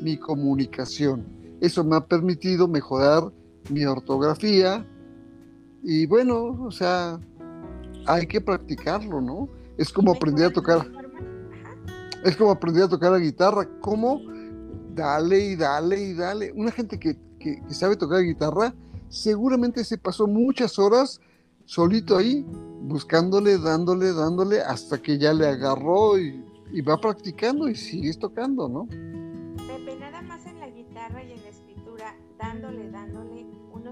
[0.00, 1.26] mi comunicación.
[1.60, 3.32] Eso me ha permitido mejorar
[3.70, 4.86] mi ortografía
[5.82, 7.18] y bueno, o sea,
[8.06, 9.48] hay que practicarlo, ¿no?
[9.76, 10.86] Es como aprender a tocar.
[12.24, 13.68] Es como aprender a tocar la guitarra.
[13.80, 14.20] ¿Cómo?
[14.94, 16.52] dale y dale y dale.
[16.52, 17.16] Una gente que,
[17.70, 18.74] sabe tocar guitarra
[19.08, 21.20] seguramente se pasó muchas horas
[21.64, 22.46] solito ahí,
[22.82, 26.42] buscándole, dándole, dándole, hasta que ya le agarró y,
[26.88, 28.86] va practicando y sigues tocando, ¿no?
[28.86, 33.31] Pepe, nada más en la guitarra y en la escritura, dándole, dándole,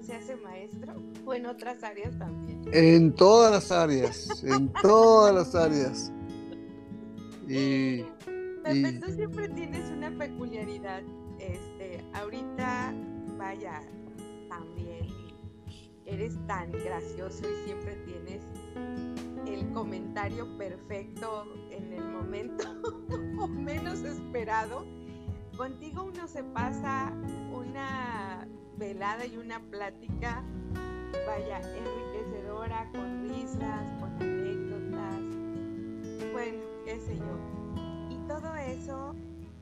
[0.01, 0.94] uno se hace maestro
[1.24, 2.62] o en otras áreas también.
[2.72, 6.12] En todas las áreas, en todas las áreas.
[7.48, 8.03] Y
[8.62, 11.03] Pepe, tú siempre tienes una peculiaridad.
[11.38, 12.94] Este, ahorita,
[13.38, 13.82] vaya,
[14.48, 15.07] también
[16.05, 18.42] eres tan gracioso y siempre tienes
[19.46, 22.64] el comentario perfecto en el momento
[23.48, 24.84] menos esperado.
[25.57, 27.12] Contigo uno se pasa
[27.53, 28.46] una
[28.81, 30.43] velada y una plática,
[31.26, 35.20] vaya, enriquecedora, con risas, con anécdotas,
[36.33, 38.26] bueno, qué sé yo.
[38.26, 39.14] Todo eso,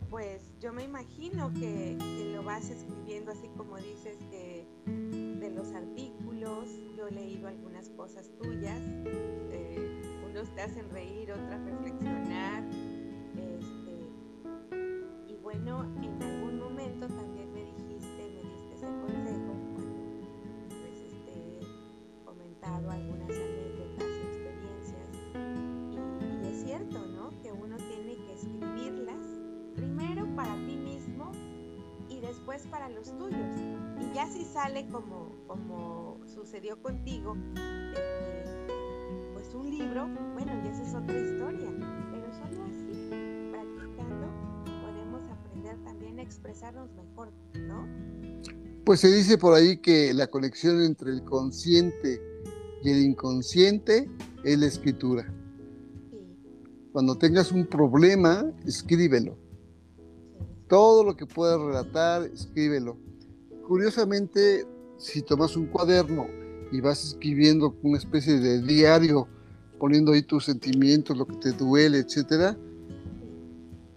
[0.08, 1.98] pues yo me imagino que,
[2.32, 8.30] lo vas escribiendo así como dices que de los artículos, yo he leído algunas cosas
[8.40, 10.00] tuyas, eh,
[10.30, 12.62] unos te hacen reír, otras reflexionar,
[13.34, 14.12] este,
[15.26, 17.37] y bueno, en algún momento también
[22.90, 25.08] algunas anécdotas y experiencias,
[26.42, 27.30] y es cierto, ¿no?
[27.42, 29.22] Que uno tiene que escribirlas,
[29.74, 31.32] primero para ti mismo
[32.08, 33.60] y después para los tuyos.
[34.00, 37.36] Y ya si sale como, como sucedió contigo,
[39.34, 41.70] pues un libro, bueno, y esa es otra historia,
[42.10, 43.10] pero solo así,
[43.50, 44.26] practicando,
[44.82, 47.86] podemos aprender también a expresarnos mejor, ¿no?
[48.84, 52.27] Pues se dice por ahí que la conexión entre el consciente
[52.82, 54.10] y el inconsciente
[54.44, 55.32] es la escritura.
[56.92, 59.36] Cuando tengas un problema, escríbelo.
[60.68, 62.96] Todo lo que puedas relatar, escríbelo.
[63.66, 64.66] Curiosamente,
[64.96, 66.26] si tomas un cuaderno
[66.72, 69.28] y vas escribiendo una especie de diario,
[69.78, 72.58] poniendo ahí tus sentimientos, lo que te duele, etcétera,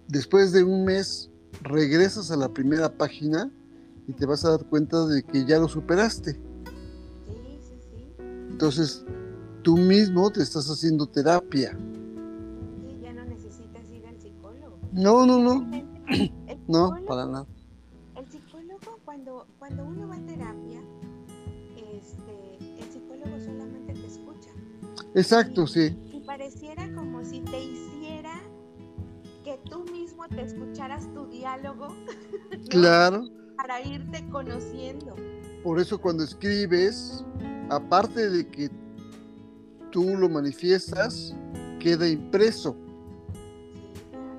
[0.07, 1.29] después de un mes
[1.63, 3.51] regresas a la primera página
[4.07, 6.39] y te vas a dar cuenta de que ya lo superaste.
[8.61, 9.03] Entonces,
[9.63, 11.75] tú mismo te estás haciendo terapia.
[14.91, 15.67] No, no, no.
[16.67, 17.47] No, para nada.
[18.15, 20.79] El psicólogo, cuando, cuando uno va a terapia,
[21.75, 24.51] este, el psicólogo solamente te escucha.
[25.15, 25.97] Exacto, sí.
[26.13, 28.39] Y pareciera como si te hiciera
[29.43, 31.87] que tú mismo te escucharas tu diálogo.
[32.69, 33.23] Claro.
[33.57, 35.15] Para irte conociendo.
[35.63, 37.25] Por eso cuando escribes,
[37.71, 38.69] aparte de que
[39.91, 41.33] tú lo manifiestas,
[41.79, 42.75] queda impreso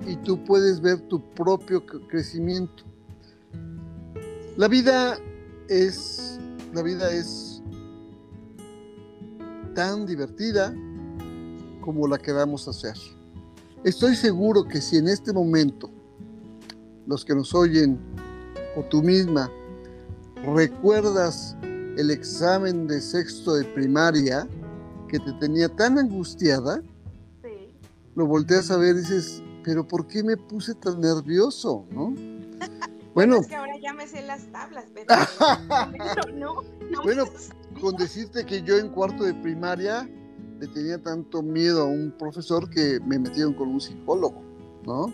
[0.05, 2.83] y tú puedes ver tu propio crecimiento.
[4.55, 5.17] La vida
[5.67, 6.39] es,
[6.73, 7.63] la vida es
[9.73, 10.71] tan divertida
[11.81, 12.93] como la queramos hacer.
[13.83, 15.89] Estoy seguro que si en este momento
[17.07, 17.99] los que nos oyen
[18.77, 19.49] o tú misma
[20.45, 21.57] recuerdas
[21.97, 24.47] el examen de sexto de primaria
[25.07, 26.81] que te tenía tan angustiada,
[28.15, 31.85] lo volteas a ver y dices, pero ¿por qué me puse tan nervioso?
[31.91, 32.13] ¿No?
[33.13, 35.13] Bueno, es que ahora ya me sé las tablas, pero,
[36.33, 37.25] no, no bueno,
[37.79, 40.09] con decirte que yo en cuarto de primaria
[40.59, 44.41] le tenía tanto miedo a un profesor que me metieron con un psicólogo,
[44.87, 45.13] ¿no?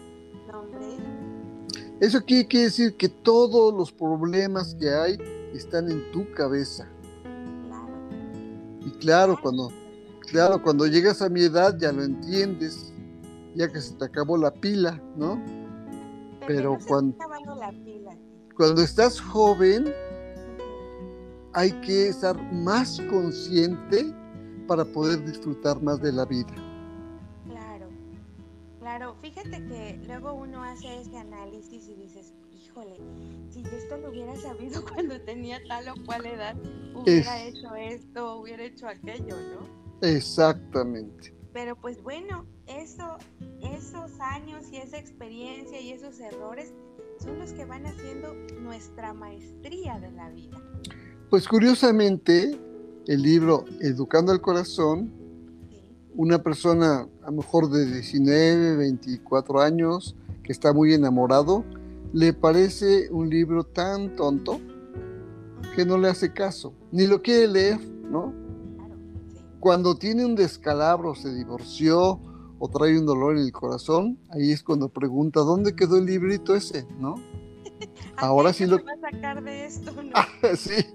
[2.00, 5.18] Eso quiere, quiere decir que todos los problemas que hay
[5.54, 6.88] están en tu cabeza.
[8.82, 9.70] Y claro, cuando,
[10.32, 12.94] claro, cuando llegas a mi edad ya lo entiendes,
[13.56, 15.42] ya que se te acabó la pila, ¿no?
[16.48, 17.16] Pero, cuando,
[18.56, 19.94] cuando estás joven,
[21.54, 24.14] hay que estar más consciente
[24.68, 26.54] para poder disfrutar más de la vida.
[28.80, 32.34] Claro, fíjate que luego uno hace ese análisis y dices,
[32.80, 32.98] híjole,
[33.50, 36.56] si esto lo hubiera sabido cuando tenía tal o cual edad,
[36.94, 40.08] hubiera hecho esto, hubiera hecho aquello, ¿no?
[40.08, 41.34] Exactamente.
[41.54, 43.18] Pero pues bueno, eso,
[43.62, 46.74] esos años y esa experiencia y esos errores
[47.20, 50.62] son los que van haciendo nuestra maestría de la vida.
[51.30, 52.58] Pues curiosamente,
[53.08, 55.12] el libro Educando al Corazón
[56.16, 61.64] una persona a lo mejor de 19, 24 años, que está muy enamorado,
[62.14, 64.60] le parece un libro tan tonto
[65.76, 67.80] que no le hace caso, ni lo quiere leer,
[68.10, 68.34] ¿no?
[69.60, 72.20] Cuando tiene un descalabro, se divorció
[72.60, 76.56] o trae un dolor en el corazón, ahí es cuando pregunta, ¿dónde quedó el librito
[76.56, 76.86] ese?
[77.00, 77.16] ¿No?
[78.18, 78.78] Ahora sí lo...
[78.78, 80.12] a sacar de esto, ¿no?
[80.58, 80.86] sí.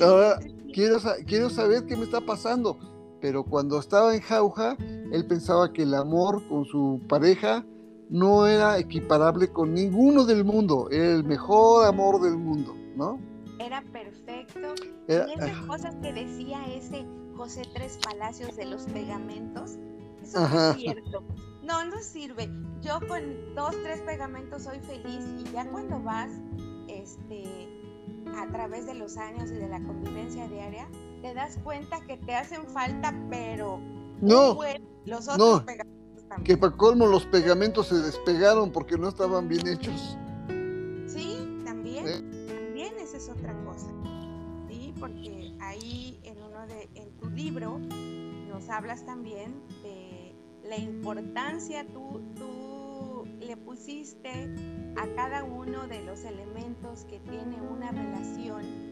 [0.00, 0.38] Ahora
[0.72, 2.78] quiero, quiero saber qué me está pasando
[3.20, 4.76] pero cuando estaba en jauja,
[5.12, 7.64] él pensaba que el amor con su pareja
[8.10, 13.20] no era equiparable con ninguno del mundo, era el mejor amor del mundo, ¿no?
[13.60, 14.74] Era perfecto.
[15.08, 17.06] y esas cosas que decía ese
[17.36, 19.78] José Tres Palacios de los pegamentos,
[20.22, 21.22] eso no es cierto.
[21.62, 22.50] No, no sirve.
[22.82, 26.30] Yo con dos, tres pegamentos soy feliz y ya cuando vas,
[26.88, 27.68] este,
[28.36, 30.88] a través de los años y de la convivencia diaria,
[31.22, 33.78] te das cuenta que te hacen falta, pero
[34.20, 34.58] no,
[35.04, 35.99] los otros pegamentos.
[36.44, 40.16] Que para colmo los pegamentos se despegaron porque no estaban bien hechos.
[41.06, 43.88] Sí, también, también esa es otra cosa.
[44.68, 47.78] Sí, porque ahí en uno de, en tu libro
[48.48, 50.34] nos hablas también de
[50.68, 54.54] la importancia, tú, tú le pusiste
[54.96, 58.90] a cada uno de los elementos que tiene una relación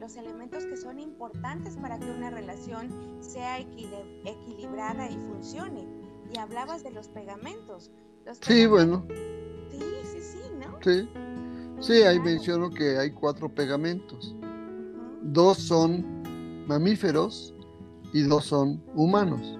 [0.00, 2.88] los elementos que son importantes para que una relación
[3.20, 5.86] sea equilibrada y funcione.
[6.32, 7.90] Y hablabas de los pegamentos.
[8.42, 9.06] sí, bueno.
[9.70, 10.78] Sí, sí, sí, ¿no?
[10.82, 11.08] Sí.
[11.80, 14.36] Sí, ahí menciono que hay cuatro pegamentos.
[15.22, 17.54] Dos son mamíferos
[18.12, 19.58] y dos son humanos.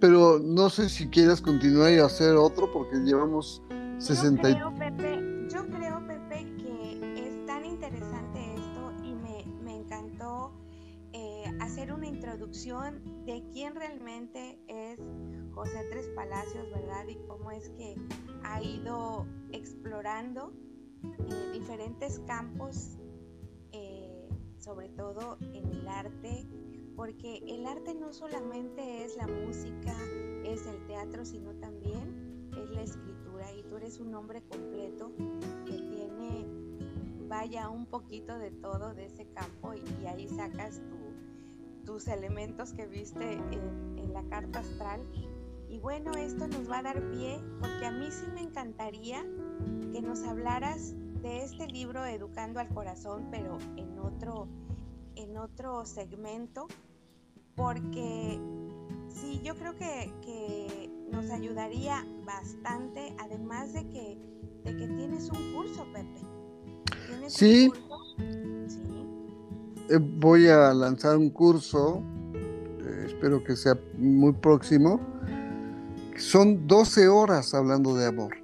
[0.00, 3.62] Pero no sé si quieras continuar y hacer otro porque llevamos
[3.98, 4.72] 60 yo
[11.92, 14.98] una introducción de quién realmente es
[15.52, 17.06] José Tres Palacios, ¿verdad?
[17.08, 17.96] Y cómo es que
[18.44, 20.52] ha ido explorando
[21.02, 22.98] eh, diferentes campos,
[23.72, 24.28] eh,
[24.58, 26.46] sobre todo en el arte,
[26.96, 29.96] porque el arte no solamente es la música,
[30.44, 33.52] es el teatro, sino también es la escritura.
[33.54, 35.12] Y tú eres un hombre completo
[35.66, 36.46] que tiene,
[37.28, 40.99] vaya, un poquito de todo de ese campo y ahí sacas tu
[41.84, 45.00] tus elementos que viste en, la carta astral.
[45.68, 49.24] Y bueno, esto nos va a dar pie porque a mí sí me encantaría
[49.92, 54.48] que nos hablaras de este libro Educando al Corazón, pero en otro,
[55.14, 56.66] en otro segmento,
[57.54, 58.40] porque
[59.08, 64.18] sí, yo creo que, que nos ayudaría bastante, además de que,
[64.64, 67.28] de que tienes un curso, Pepe.
[67.28, 67.68] sí.
[67.68, 68.00] Un curso?
[68.18, 68.99] Eh,
[69.98, 72.02] voy a lanzar un curso,
[72.34, 75.00] eh, espero que sea muy próximo.
[76.16, 78.36] Son 12 horas hablando de amor.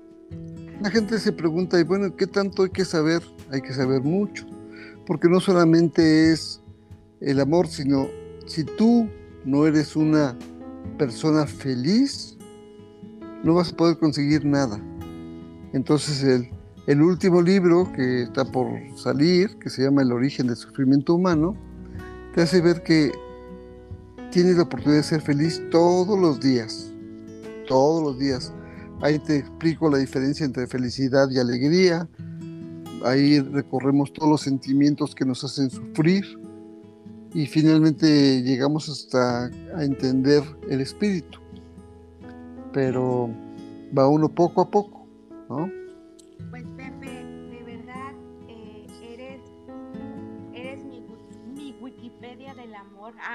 [0.83, 3.23] La gente se pregunta, y bueno, ¿qué tanto hay que saber?
[3.51, 4.47] Hay que saber mucho,
[5.07, 6.61] porque no solamente es
[7.21, 8.09] el amor, sino
[8.47, 9.09] si tú
[9.45, 10.37] no eres una
[10.99, 12.37] persona feliz,
[13.43, 14.81] no vas a poder conseguir nada.
[15.73, 16.51] Entonces el,
[16.87, 21.57] el último libro que está por salir, que se llama El origen del sufrimiento humano,
[22.35, 23.11] te hace ver que
[24.31, 26.93] tienes la oportunidad de ser feliz todos los días,
[27.67, 28.53] todos los días.
[29.01, 32.09] Ahí te explico la diferencia entre felicidad y alegría.
[33.05, 36.25] Ahí recorremos todos los sentimientos que nos hacen sufrir
[37.35, 41.41] y finalmente llegamos hasta a entender el espíritu.
[42.73, 43.29] Pero
[43.97, 45.07] va uno poco a poco,
[45.49, 45.76] ¿no?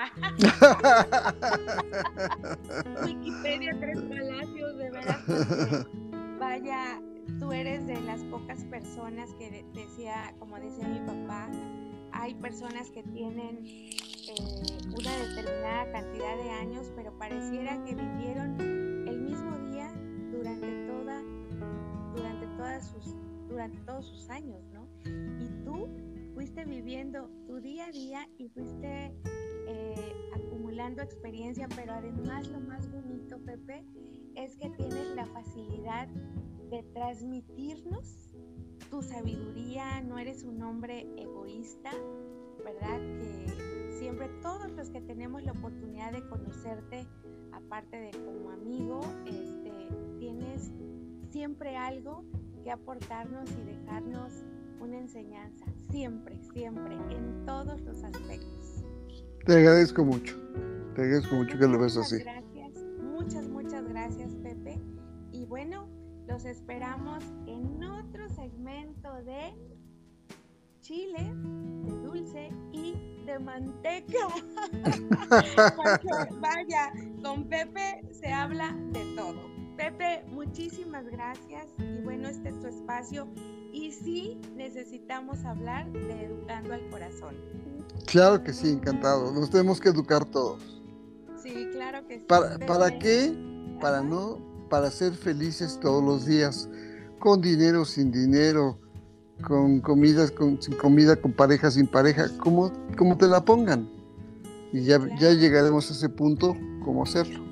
[3.05, 5.87] Wikipedia Tres Palacios, de verdad.
[6.39, 7.01] vaya,
[7.39, 11.49] tú eres de las pocas personas que decía, como decía mi papá,
[12.13, 18.59] hay personas que tienen eh, una determinada cantidad de años, pero pareciera que vivieron
[19.07, 19.91] el mismo día
[20.31, 21.21] durante toda,
[22.15, 23.15] durante todas sus,
[23.47, 24.87] durante todos sus años, ¿no?
[25.05, 25.87] Y tú
[26.33, 29.13] fuiste viviendo tu día a día y fuiste
[29.67, 33.85] eh, acumulando experiencia, pero además lo más bonito, Pepe,
[34.35, 36.07] es que tienes la facilidad
[36.69, 38.31] de transmitirnos
[38.89, 41.91] tu sabiduría, no eres un hombre egoísta,
[42.63, 42.99] ¿verdad?
[43.17, 47.07] Que siempre todos los que tenemos la oportunidad de conocerte,
[47.51, 49.71] aparte de como amigo, este,
[50.19, 50.71] tienes
[51.29, 52.23] siempre algo
[52.63, 54.43] que aportarnos y dejarnos
[54.81, 58.60] una enseñanza, siempre, siempre, en todos los aspectos.
[59.45, 60.35] Te agradezco mucho,
[60.95, 62.19] te agradezco mucho que lo ves así.
[62.19, 64.79] Gracias, muchas, muchas gracias Pepe.
[65.31, 65.87] Y bueno,
[66.27, 69.53] los esperamos en otro segmento de
[70.81, 71.33] chile,
[71.85, 72.93] de dulce y
[73.25, 74.27] de manteca.
[76.39, 79.50] vaya, con Pepe se habla de todo.
[79.81, 83.27] Pepe, muchísimas gracias y bueno, este es tu espacio
[83.73, 87.35] y sí necesitamos hablar de educando al corazón.
[88.05, 89.31] Claro que sí, encantado.
[89.31, 90.83] Nos tenemos que educar todos.
[91.41, 92.25] Sí, claro que sí.
[92.27, 93.33] ¿Para, ¿para qué?
[93.81, 94.37] Para no,
[94.69, 96.69] para ser felices todos los días,
[97.17, 98.77] con dinero, sin dinero,
[99.41, 103.89] con comidas, con, sin comida, con pareja, sin pareja, como, como te la pongan.
[104.73, 106.55] Y ya, ya llegaremos a ese punto,
[106.85, 107.43] cómo hacerlo.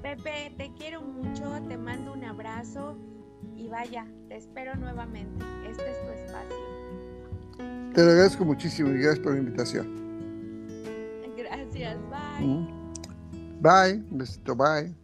[0.00, 0.72] Pepe, te
[2.68, 2.96] abrazo
[3.56, 5.44] y vaya, te espero nuevamente.
[5.68, 7.92] Este es tu espacio.
[7.94, 9.98] Te lo agradezco muchísimo y gracias por la invitación.
[11.36, 12.66] Gracias, bye.
[13.60, 14.94] Bye, besito, bye.